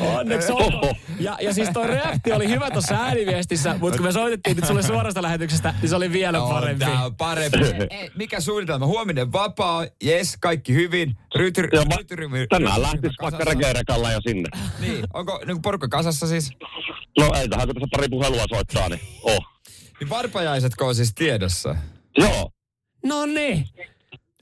[0.00, 0.94] Onneksi olkoon.
[1.20, 4.82] Ja, ja siis toi reaktio oli hyvä tuossa ääniviestissä, mutta kun me soitettiin nyt sulle
[4.82, 6.84] suorasta lähetyksestä, niin se oli vielä On, parempi.
[6.84, 7.58] tää on parempi.
[7.90, 8.86] Ei, Mikä suunnitelma?
[8.86, 11.16] Huominen vapaa, jes, kaikki hyvin.
[11.36, 14.48] Rytyr, Ja mä, rytyrymy- tänään rytyryhmä lähtis vaikka rekeerekalla jo sinne.
[14.80, 16.50] Niin, onko niin porukka kasassa siis?
[17.18, 19.44] No ei tähän, kun tässä pari puhelua soittaa, niin oh.
[20.00, 21.76] Niin varpajaisetko on siis tiedossa?
[22.18, 22.50] Joo,
[23.04, 23.68] No niin.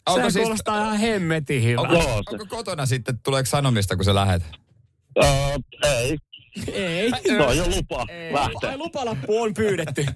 [0.08, 1.80] Onko Se siis- kuulostaa ihan hemmetin hyvä.
[1.80, 1.98] Onko,
[2.32, 4.42] onko kotona sitten, tuleeko sanomista, kun sä lähet?
[5.24, 5.28] öö,
[5.84, 6.18] ei.
[6.72, 7.10] Ei.
[7.26, 8.76] Se on jo lupa Ai lähteä.
[8.76, 10.06] lupalappu on pyydetty.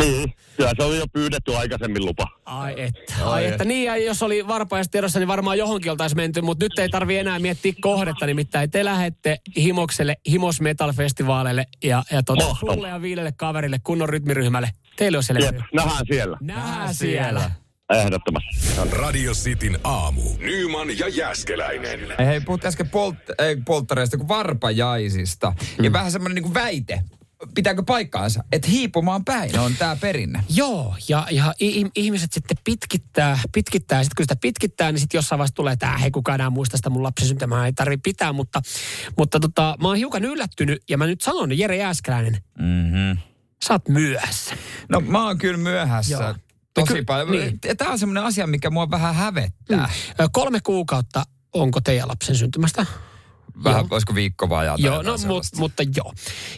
[0.00, 2.24] Niin, kyllä se on jo pyydetty aikaisemmin lupa.
[2.44, 3.14] Ai että.
[3.24, 3.64] Ai että.
[3.64, 7.18] Niin ja jos oli varpaajasta tiedossa, niin varmaan johonkin oltaisiin menty, mutta nyt ei tarvi
[7.18, 12.54] enää miettiä kohdetta, nimittäin te lähette Himokselle, Himos Metal Festivaaleille ja, ja Mahtavaa.
[12.74, 14.70] sulle ja viidelle kaverille, kunnon rytmiryhmälle.
[14.96, 16.38] Teille on siellä Jep, nähdään siellä.
[16.40, 17.50] Nähdään siellä.
[17.94, 18.56] Ehdottomasti.
[18.90, 20.22] Radio Cityn aamu.
[20.38, 22.00] Nyman ja Jäskeläinen.
[22.18, 25.52] Hei, puhut äsken polt, ei, polttareista kuin varpajaisista.
[25.78, 25.84] Mm.
[25.84, 27.02] Ja vähän semmoinen niin väite.
[27.54, 30.44] Pitääkö paikkaansa, että hiipumaan päin on tämä perinne?
[30.48, 31.54] Joo, ja, ja
[31.96, 35.98] ihmiset sitten pitkittää, pitkittää, ja sitten kun sitä pitkittää, niin sitten jossain vaiheessa tulee tämä,
[35.98, 38.62] hei kukaan enää muista sitä mun lapsen syntymää, ei tarvi pitää, mutta,
[39.18, 43.18] mutta tota, mä oon hiukan yllättynyt, ja mä nyt sanon, Jere Jääskeläinen, Mm-hmm.
[43.64, 44.54] sä oot myöhässä.
[44.88, 46.12] No mä oon kyllä myöhässä.
[46.12, 46.34] Joo.
[46.80, 47.30] Tosi Ky- paljon.
[47.30, 47.60] niin.
[47.76, 49.90] Tämä on semmoinen asia, mikä mua vähän hävettää.
[50.20, 51.22] Ö, Kolme kuukautta
[51.54, 52.86] onko teidän lapsen syntymästä?
[53.64, 53.88] Vähän, Joo.
[53.90, 55.58] olisiko viikko jotain Joo, no mut, sellaista.
[55.58, 56.12] mutta joo.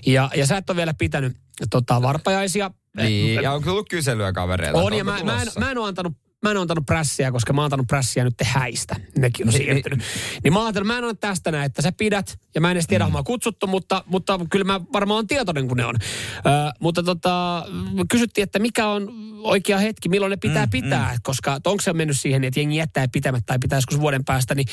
[0.06, 1.36] Ja, ja sä et ole vielä pitänyt
[1.70, 2.70] tota, varpajaisia.
[2.96, 4.78] Niin, ja on tullut kyselyä kavereilta.
[4.78, 6.12] On, ja onko mä, mä, en, mä en ole antanut
[6.42, 8.96] Mä en ole antanut prässiä, koska mä oon antanut prässiä nyt häistä.
[9.18, 10.02] Nekin on Niin, siirtynyt.
[10.44, 12.38] Niin mä oon ajatellut, mä en ole tästä näin, että sä pidät.
[12.54, 13.12] Ja mä en edes tiedä, mm.
[13.24, 15.96] kutsuttu, mutta, mutta kyllä mä varmaan on tietoinen, kun ne on.
[16.36, 16.40] Ö,
[16.80, 17.64] mutta tota,
[18.10, 19.08] kysyttiin, että mikä on
[19.42, 21.12] oikea hetki, milloin ne pitää mm, pitää.
[21.12, 21.18] Mm.
[21.22, 24.54] Koska onko se mennyt siihen, että jengi jättää pitämättä tai pitää joskus vuoden päästä.
[24.54, 24.66] Niin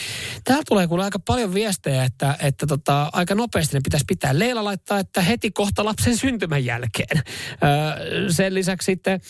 [0.44, 4.40] täällä tulee kuule aika paljon viestejä, että, että tota, aika nopeasti ne pitäisi pitää.
[4.40, 7.18] Leila laittaa, että heti kohta lapsen syntymän jälkeen.
[7.18, 9.22] Ö, sen lisäksi sitten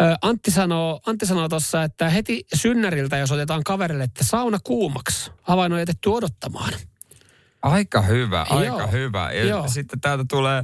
[0.00, 5.30] ö, Antti sanoo, Antti sanoo tuossa, että heti synnäriltä, jos otetaan kaverille, että sauna kuumaksi.
[5.48, 6.72] Avain on jätetty odottamaan.
[7.62, 8.88] Aika hyvä, aika Joo.
[8.92, 9.32] hyvä.
[9.32, 9.68] Ja Joo.
[9.68, 10.62] sitten täältä tulee,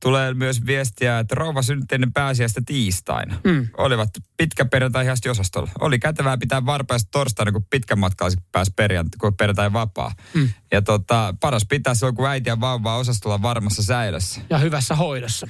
[0.00, 3.40] tulee myös viestiä, että rouva synnytti ennen pääsiäistä tiistaina.
[3.44, 3.68] Mm.
[3.78, 5.70] Olivat pitkä perjantai ihan osastolla.
[5.80, 10.12] Oli kätevää pitää varpaista torstaina, kun pitkän matkalla pääsi perjantai, kun perjantai vapaa.
[10.34, 10.48] Mm.
[10.72, 14.40] Ja tota, paras pitää silloin, kun äiti ja vauva osastolla varmassa säilössä.
[14.50, 15.48] Ja hyvässä hoidossa.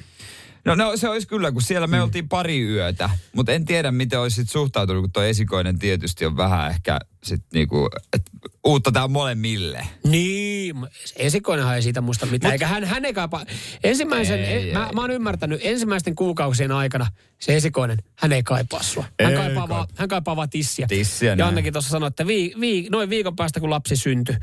[0.65, 2.03] No, no se olisi kyllä, kun siellä me mm.
[2.03, 3.09] oltiin pari yötä.
[3.33, 7.41] Mutta en tiedä, miten olisi sit suhtautunut, kun tuo esikoinen tietysti on vähän ehkä sit
[7.53, 8.21] niinku, et
[8.63, 9.87] uutta tää molemmille.
[10.07, 10.75] Niin,
[11.15, 12.51] esikoinenhan ei siitä muista mitään.
[12.51, 13.45] Eikä hän, hän ei kaipaa.
[13.83, 14.73] Ensimmäisen, Ei, ei, ei.
[14.73, 17.07] mä, mä oon ymmärtänyt, ensimmäisten kuukausien aikana
[17.43, 19.05] se esikoinen, hän ei kaipaa sua.
[19.23, 19.95] Hän, Ei kaipaa, vaan, kaipaa.
[19.97, 20.87] hän kaipaa vaan tissiä.
[20.87, 21.47] Tissiä, ja näin.
[21.47, 24.35] Annekin tuossa sanoi, että vii, vii, noin viikon päästä, kun lapsi syntyi.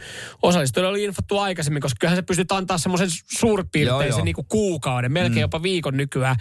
[0.42, 3.08] Osallistujille oli infottu aikaisemmin, koska kyllähän se pystyt antaa semmoisen
[3.38, 4.24] suurpiirteisen joo.
[4.24, 5.40] niin kuukauden, melkein mm.
[5.40, 6.36] jopa viikon nykyään.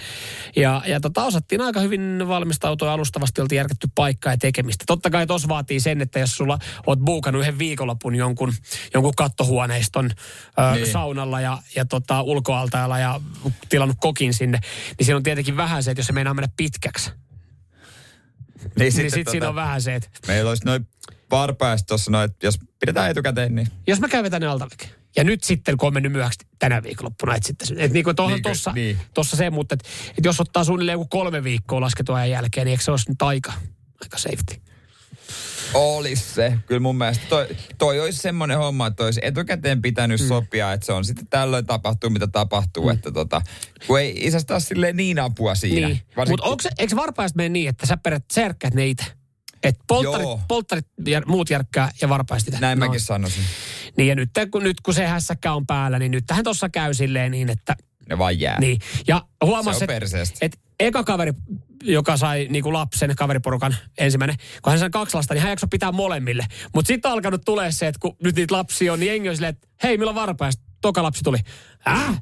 [0.56, 4.84] Ja, ja tota, osattiin aika hyvin valmistautua alustavasti oltiin järketty paikkaa ja tekemistä.
[4.88, 8.54] Totta kai tos vaatii sen, että jos sulla oot buukannut yhden viikonlopun jonkun,
[8.94, 10.10] jonkun kattohuoneiston
[10.60, 10.92] ö, Niin.
[10.92, 13.22] saunalla ja, ja tota, ulkoaltaalla ja
[13.70, 14.60] tilannut kokin sinne,
[14.98, 19.12] niin siinä on tietenkin vähän se, että jos se meinaa mennä pitkäksi, Niin, niin sitten
[19.12, 20.88] sitten siinä on vähän se, että Meillä olisi noin
[21.32, 25.44] varpaista tuossa noin, että jos pidetään etukäteen, niin jos mä käyn vetänyt altaväkeä, ja nyt
[25.44, 28.72] sitten, kun on mennyt myöhäksi tänä viikonloppuna, että sitten, niin kuin tuohon Niin kuin- tossa,
[28.72, 28.98] niin.
[29.14, 32.72] tossa se, mutta että, että jos ottaa suunnilleen joku kolme viikkoa lasketun ajan jälkeen, niin
[32.72, 33.54] eikö se olisi nyt aika,
[34.04, 34.62] aika safety?
[35.74, 36.57] Olisi se.
[36.65, 37.47] Kyllä mun mielestä toi,
[37.78, 40.28] toi olisi semmoinen homma, että olisi etukäteen pitänyt mm.
[40.28, 42.84] sopia, että se on sitten tällöin tapahtuu, mitä tapahtuu.
[42.84, 42.89] Mm.
[42.89, 43.41] Että tota,
[43.88, 45.88] kun ei isästä ole silleen niin apua siinä.
[45.88, 46.01] Niin.
[46.15, 49.05] Mutta onko se, eikö varpaista mene niin, että sä perät särkkäät ne itse?
[49.63, 50.41] Että polttarit, Joo.
[50.47, 52.51] polttarit ja muut järkkää ja varpaista.
[52.59, 52.86] Näin No.
[52.86, 53.43] mäkin sanoisin.
[53.97, 56.93] Niin ja nyt kun, nyt kun se hässäkkä on päällä, niin nyt tähän tuossa käy
[56.93, 57.76] silleen niin, että...
[58.10, 58.60] Ne vaan jää.
[58.60, 58.80] Niin.
[59.07, 61.32] Ja Se huomas, on että et eka kaveri,
[61.84, 65.91] joka sai niinku lapsen, kaveriporukan ensimmäinen, kun hän sai kaksi lasta, niin hän jaksoi pitää
[65.91, 66.45] molemmille.
[66.76, 69.53] Mutta sitten alkanut tulee se, että kun nyt niitä lapsia on, niin jengi on silleen,
[69.53, 70.64] että hei, milloin varpaista?
[70.82, 71.38] Toka lapsi tuli.
[71.88, 72.22] Äh?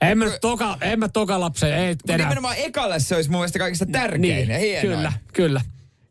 [0.00, 2.26] En mä, toka, en mä toka lapsen, ei enää.
[2.26, 4.96] nimenomaan ekalle se olisi mun mielestä kaikista tärkein Niin, ja hienoin.
[4.96, 5.60] kyllä, kyllä.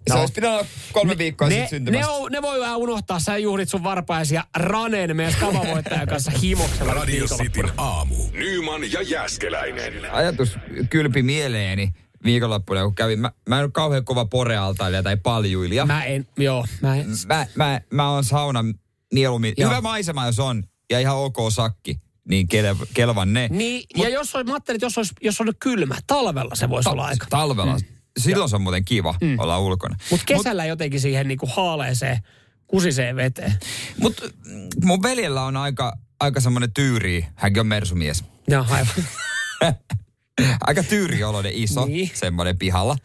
[0.07, 0.19] Se No.
[0.19, 2.07] olisi pitänyt olla kolme viikkoa ne, sitten syntymästä.
[2.07, 6.93] ne, on, ne voi vähän unohtaa, sä juhlit sun varpaisia Raneen meidän skavavoittajan kanssa himoksella
[6.93, 7.25] Radio.
[7.27, 8.15] Cityn aamu.
[8.33, 10.11] Nyman ja Jäskeläinen.
[10.13, 10.55] Ajatus
[10.89, 11.91] kylpi mieleeni
[12.23, 13.19] viikonloppuna, kun kävin.
[13.19, 15.85] Mä, mä en ole kauhean kova porealtailija tai paljuilija.
[15.85, 17.05] Mä, Mä en, joo, mä en.
[17.27, 18.73] mä, mä, mä oon saunan
[19.13, 19.53] mieluummin.
[19.57, 19.69] Joo.
[19.69, 21.99] Hyvä maisema, jos on, ja ihan ok sakki,
[22.29, 23.47] niin kel, kelvan ne.
[23.51, 26.89] Niin, ja jos on, mä ajattelin, että jos, olisi, jos on kylmä, talvella se voisi
[26.89, 27.25] olla aika.
[27.29, 27.77] Talvella.
[27.77, 27.96] Mm.
[28.17, 29.39] Silloin se on muuten kiva mm.
[29.39, 29.95] olla ulkona.
[30.11, 32.17] Mutta kesällä Mut, jotenkin siihen niinku haaleeseen,
[32.67, 33.53] kusiseen veteen.
[34.01, 34.29] Mutta
[34.83, 38.23] mun veljellä on aika, aika semmoinen tyyri, hänkin on mersumies.
[38.47, 38.93] Joo, aivan.
[40.61, 42.11] Aika tyyrioloinen iso, Niin.
[42.13, 42.97] semmoinen pihalla.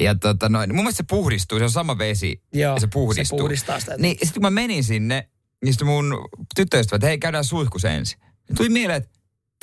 [0.00, 3.38] Ja tota noin, mun mielestä se puhdistuu, se on sama vesi Joo, ja se puhdistuu.
[3.38, 3.96] se puhdistaa sitä.
[3.98, 5.28] Niin sitten kun mä menin sinne,
[5.64, 8.18] niin sitten mun tyttöystävät, hei käydään suihkus ensin.
[8.56, 9.10] Tuli mieleen, että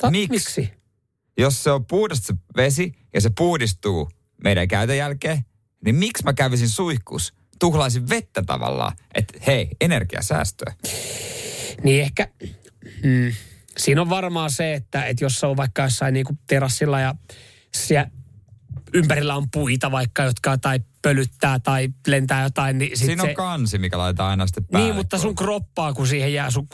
[0.00, 0.30] Ta- miksi?
[0.30, 0.72] miksi?
[1.38, 4.10] jos se on puhdasta se vesi ja se puhdistuu
[4.44, 5.44] meidän käytön jälkeen,
[5.84, 7.34] niin miksi mä kävisin suihkus?
[7.58, 10.74] Tuhlaisin vettä tavallaan, että hei, energiasäästöä.
[11.82, 12.28] Niin ehkä,
[13.02, 13.32] mm,
[13.76, 17.14] siinä on varmaan se, että, että jos se on vaikka jossain niinku terassilla ja
[17.74, 18.10] siellä
[18.94, 23.34] ympärillä on puita vaikka, jotka tai pölyttää tai lentää jotain, niin sit Siinä se, on
[23.34, 24.86] kansi, mikä laitetaan aina sitten päälle.
[24.86, 26.68] Niin, mutta sun kroppaa, kun siihen jää sun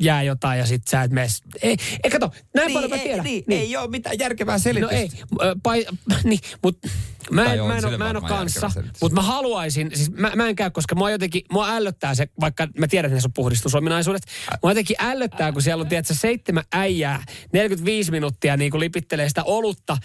[0.00, 1.26] jää jotain ja sit sä et mene.
[1.62, 3.24] Ei, ei kato, näin Niin, paljon mä ei, tiedän.
[3.24, 4.94] niin, ei ole mitään järkevää selitystä.
[4.94, 5.10] No ei,
[5.42, 5.86] ö, pai,
[6.24, 6.88] niin, mutta
[7.30, 8.70] mä en, mä en, ole, mä en ole kanssa,
[9.00, 12.68] mutta mä haluaisin, siis mä, mä en käy, koska mua jotenkin, mua ällöttää se, vaikka
[12.78, 14.22] mä tiedän, että näissä on puhdistusominaisuudet,
[14.62, 17.22] mua jotenkin ällöttää, kun siellä on, tiedätkö, seitsemän äijää,
[17.52, 19.96] 45 minuuttia niin kuin lipittelee sitä olutta,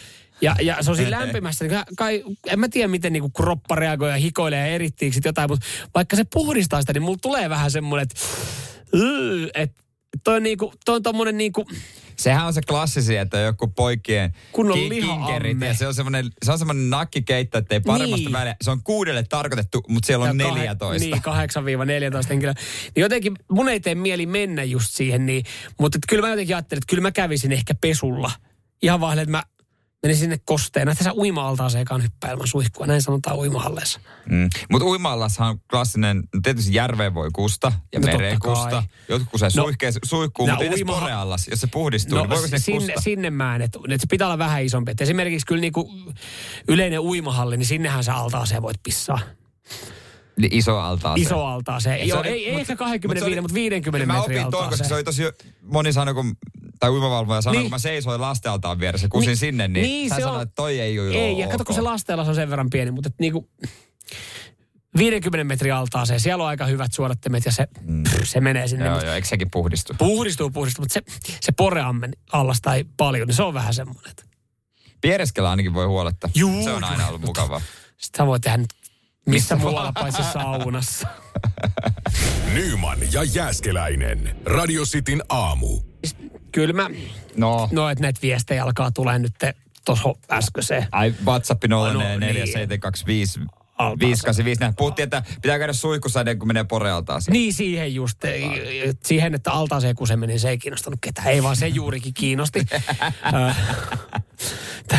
[0.42, 3.76] ja, ja se on siinä lämpimässä, niin kai, en mä tiedä, miten niin kuin kroppa
[3.76, 5.66] reagoi ja hikoilee ja erittiikö sit jotain, mutta
[5.96, 8.26] vaikka se puhdistaa sitä, niin mulla tulee vähän semmoinen, että,
[9.54, 9.84] että
[10.24, 11.66] toi on niinku, toi on tommonen niinku,
[12.18, 16.52] Sehän on se klassisi, että joku poikien Kun on kinkerit ja se on semmoinen, se
[16.52, 18.34] on semmoinen nakkikeitto, että ei paremmasta Niin.
[18.34, 18.56] väliä.
[18.62, 21.06] Se on kuudelle tarkoitettu, mutta siellä on Ja kahe- 14.
[21.06, 22.54] Niin, 8-14 henkilöä.
[22.96, 25.44] Niin jotenkin mun ei tee mieli mennä just siihen niin.
[25.80, 28.32] Mutta et kyllä mä jotenkin ajattelin, että kyllä mä kävisin ehkä pesulla.
[28.82, 29.44] Ihan vaan, että mä
[30.04, 30.92] menisin sinne kosteena.
[30.92, 32.86] Että sä uima-altaaseen ekaan hyppää ilman suihkua.
[32.88, 34.00] Näin sanotaan uimahalleessa.
[34.30, 34.50] Mm.
[34.72, 38.84] Mutta uimaallassahan on klassinen, tietysti järveen voi kusta ja No no, mereen kusta.
[39.10, 42.30] Jotkut se No, suihkee, suihkuu, nää mutta edes uimaha- poreallas, jos se puhdistuu, no, niin
[42.30, 43.02] voiko sinne sinne, kusta?
[43.02, 44.92] sinne mä en, että, että se pitää olla vähän isompi.
[44.92, 45.92] Et esimerkiksi kyllä niinku
[46.68, 49.20] yleinen uimahalli, niin sinnehän sä altaaseen voit pissaa.
[50.40, 51.26] Niin iso altaaseen.
[51.28, 52.00] Iso altaaseen.
[52.00, 54.40] Se Joo, oli- ei, ei mut- ehkä mut 25, se mutta oli- 50 Mä metrin
[54.42, 55.24] opin tuon, koska se oli tosi,
[55.64, 56.38] moni sanoi, kun,
[56.80, 57.64] tai uimavalvoja sanoi, Niin.
[57.64, 60.56] kun mä seisoin lastenaltaan vieressä, kusin Niin- sinne, niin, niin, sä se sanoit, on- että
[60.56, 63.20] toi ei ole Ei, ja kato, kun se lasteella on sen verran pieni, mutta et
[63.20, 63.50] niinku
[64.98, 68.04] 50 metrin altaaseen, siellä on aika hyvät suodattimet ja se, mm.
[68.04, 68.86] pff, se menee sinne.
[68.86, 69.94] Joo, Mut joo, eikö sekin puhdistu?
[69.98, 71.02] Puhdistuu, puhdistuu, mutta se,
[71.42, 74.14] se poreammen allas tai paljon, niin se on vähän semmoinen.
[75.02, 76.30] Piereskellä ainakin voi huoletta.
[76.36, 77.62] Juu, se on aina ollut mukavaa.
[77.98, 78.70] Sitä voi tehdä nyt
[79.30, 81.08] missä muualla paitsi saunassa.
[82.54, 84.36] Nyman ja Jääskeläinen.
[84.46, 85.80] Radio Cityn aamu.
[86.52, 86.90] Kyllä mä,
[87.38, 89.34] No, no että näitä viestejä alkaa tulee nyt
[89.86, 90.88] tuossa äskeiseen.
[90.92, 93.40] ai WhatsApp No 04725
[93.78, 94.00] Altaaseen.
[94.00, 94.60] 585.
[94.62, 97.34] Näin puhuttiin, että pitää käydä suihkussa ennen kuin menee porealtaaseen.
[97.34, 98.20] Niin siihen just,
[99.04, 101.28] siihen, että altaaseen kuseminen, se ei kiinnostanut ketään.
[101.28, 102.66] Ei vaan se juurikin kiinnosti.
[104.88, 104.96] T-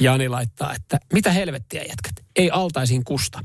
[0.00, 3.40] Jani laittaa, että mitä helvettiä jätkät, ei altaisiin kusta.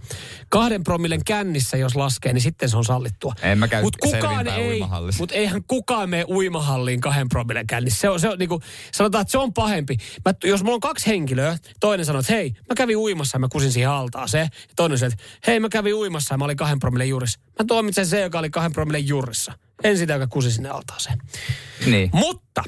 [0.49, 3.33] Kahden promillen kännissä, jos laskee, niin sitten se on sallittua.
[3.41, 4.81] En mä käy Mut kukaan ei,
[5.19, 7.99] mutta eihän kukaan mene uimahalliin kahden promillen kännissä.
[7.99, 8.61] Se on, se on niinku,
[8.91, 9.97] sanotaan, että se on pahempi.
[10.25, 13.47] Mä, jos mulla on kaksi henkilöä, toinen sanoo, että hei, mä kävin uimassa ja mä
[13.51, 14.49] kusin siihen altaaseen.
[14.53, 17.39] Ja toinen sanoo, että hei, mä kävin uimassa ja mä olin kahden promillen juurissa.
[17.59, 19.53] Mä tuomitsen se, joka oli kahden promillen juurissa.
[19.83, 21.17] En sitä, joka kusi sinne altaaseen.
[21.85, 22.09] Niin.
[22.13, 22.63] Mutta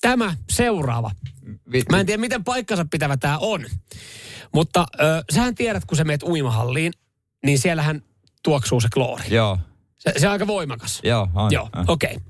[0.00, 1.10] tämä seuraava.
[1.72, 3.64] Vi- Mä en tiedä, miten paikkansa pitävä tämä on.
[4.54, 6.92] Mutta ö, sähän tiedät, kun sä meet uimahalliin,
[7.44, 8.02] niin siellähän
[8.42, 9.24] tuoksuu se kloori.
[9.30, 9.58] Joo,
[9.98, 11.00] Se, se on aika voimakas.
[11.04, 11.52] joo, on.
[11.52, 11.84] Joo, on.
[11.88, 12.14] okei.
[12.14, 12.28] Okay.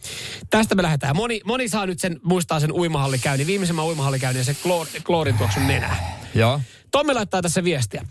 [0.51, 1.17] Tästä me lähdetään.
[1.17, 5.67] Moni, moni saa nyt sen, muistaa sen uimahallikäynnin, viimeisemmän uimahallikäynnin ja se kloor, kloorin tuoksun
[5.67, 6.19] nenää.
[6.35, 6.61] Joo.
[6.91, 8.05] Tommi laittaa tässä viestiä.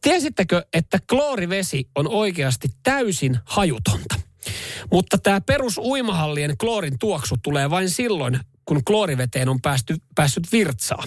[0.00, 4.14] Tiesittekö, että kloorivesi on oikeasti täysin hajutonta?
[4.92, 11.04] Mutta tämä perus uimahallien kloorin tuoksu tulee vain silloin, kun klooriveteen on päästy, päässyt virtsaa.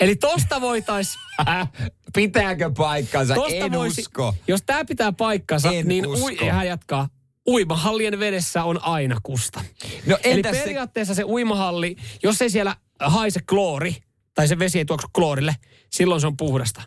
[0.00, 1.14] Eli tosta voitais,
[2.14, 3.34] Pitääkö paikkansa?
[3.34, 4.34] tosta en voisi, usko.
[4.48, 6.24] jos tämä pitää paikkansa, En niin usko.
[6.24, 7.08] ui, hän jatkaa.
[7.48, 9.64] Uimahallien vedessä on aina kusta.
[10.06, 10.62] No Eli entäs se...
[10.62, 13.96] periaatteessa se uimahalli, jos ei siellä haise kloori,
[14.34, 15.56] tai se vesi ei tuoksu kloorille,
[15.90, 16.82] silloin se on puhdasta.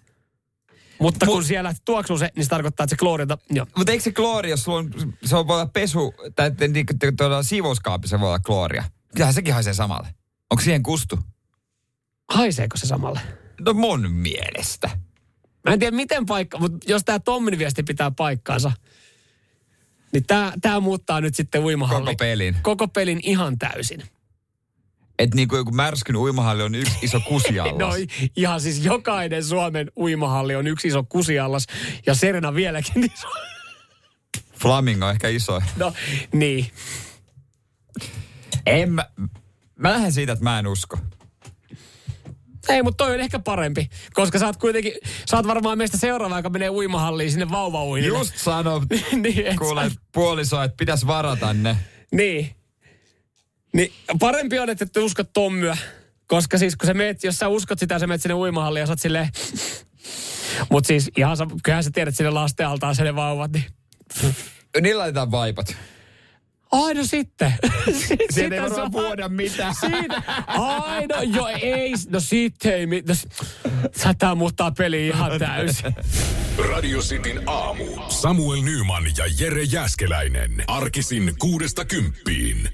[0.99, 3.38] Mutta kun siellä tuoksuu se, niin se tarkoittaa, että se kloorilta.
[3.78, 4.91] Mutta eikö se kloori, jos sulla on,
[5.26, 8.84] se on voi olla pesu, tai niinku tuolla siivouskaapissa voi olla klooria.
[9.16, 10.07] Kyllähän sekin haisee samalle.
[10.51, 11.20] Onko siihen kustu?
[12.30, 13.20] Haiseeko se samalle?
[13.61, 14.89] No mun mielestä.
[15.66, 18.72] Mä en tiedä miten paikka, mutta jos tämä Tommin viesti pitää paikkaansa,
[20.11, 22.05] niin tämä tää muuttaa nyt sitten uimahalli.
[22.05, 22.55] Koko pelin.
[22.61, 24.03] Koko pelin ihan täysin.
[25.20, 27.78] Että niinku joku märskyn uimahalli on yksi iso kusiallas.
[27.80, 27.93] No
[28.36, 31.68] ihan siis jokainen Suomen uimahalli on yksi iso kusiallas
[32.05, 33.28] ja Serena vieläkin iso.
[34.59, 35.61] Flamingo ehkä iso.
[35.78, 35.93] No
[36.32, 36.72] niin.
[38.66, 39.06] En mä,
[39.76, 40.98] mä lähden siitä, että mä en usko.
[42.70, 44.93] Ei, mutta toi on ehkä parempi, koska sä oot kuitenkin,
[45.30, 48.18] sä oot varmaan meistä seuraava, joka menee uimahalliin sinne vauvauinille.
[48.18, 48.82] Just sano,
[49.24, 51.78] niin, et kuule sä- puoliso, että pitäisi varata ne.
[52.12, 52.56] Niin.
[53.74, 55.78] Niin parempi on, että et usko Tommyä.
[56.28, 58.91] Koska siis kun sä meet, jos sä uskot sitä, sä meet sinne uimahalliin ja sä
[58.91, 59.30] oot silleen...
[60.70, 63.66] Mut siis ihan kyllähän sä tiedät sinne lasten altaan ne vauvat, niin...
[64.82, 65.76] Niillä laitetaan vaipat.
[66.72, 67.53] Ai no sitten.
[68.07, 69.76] Siitä Sitä ei varmaan vuoda mitään.
[69.80, 70.22] Siitä.
[70.47, 71.93] Ai no jo ei.
[72.09, 72.86] No sitten ei.
[72.88, 73.16] mit- No,
[73.97, 75.95] sä muuttaa peli ihan täysin.
[76.70, 77.86] Radio Cityn aamu.
[78.09, 80.63] Samuel Nyman ja Jere Jäskeläinen.
[80.68, 82.70] Arkisin kuudesta kymppiin.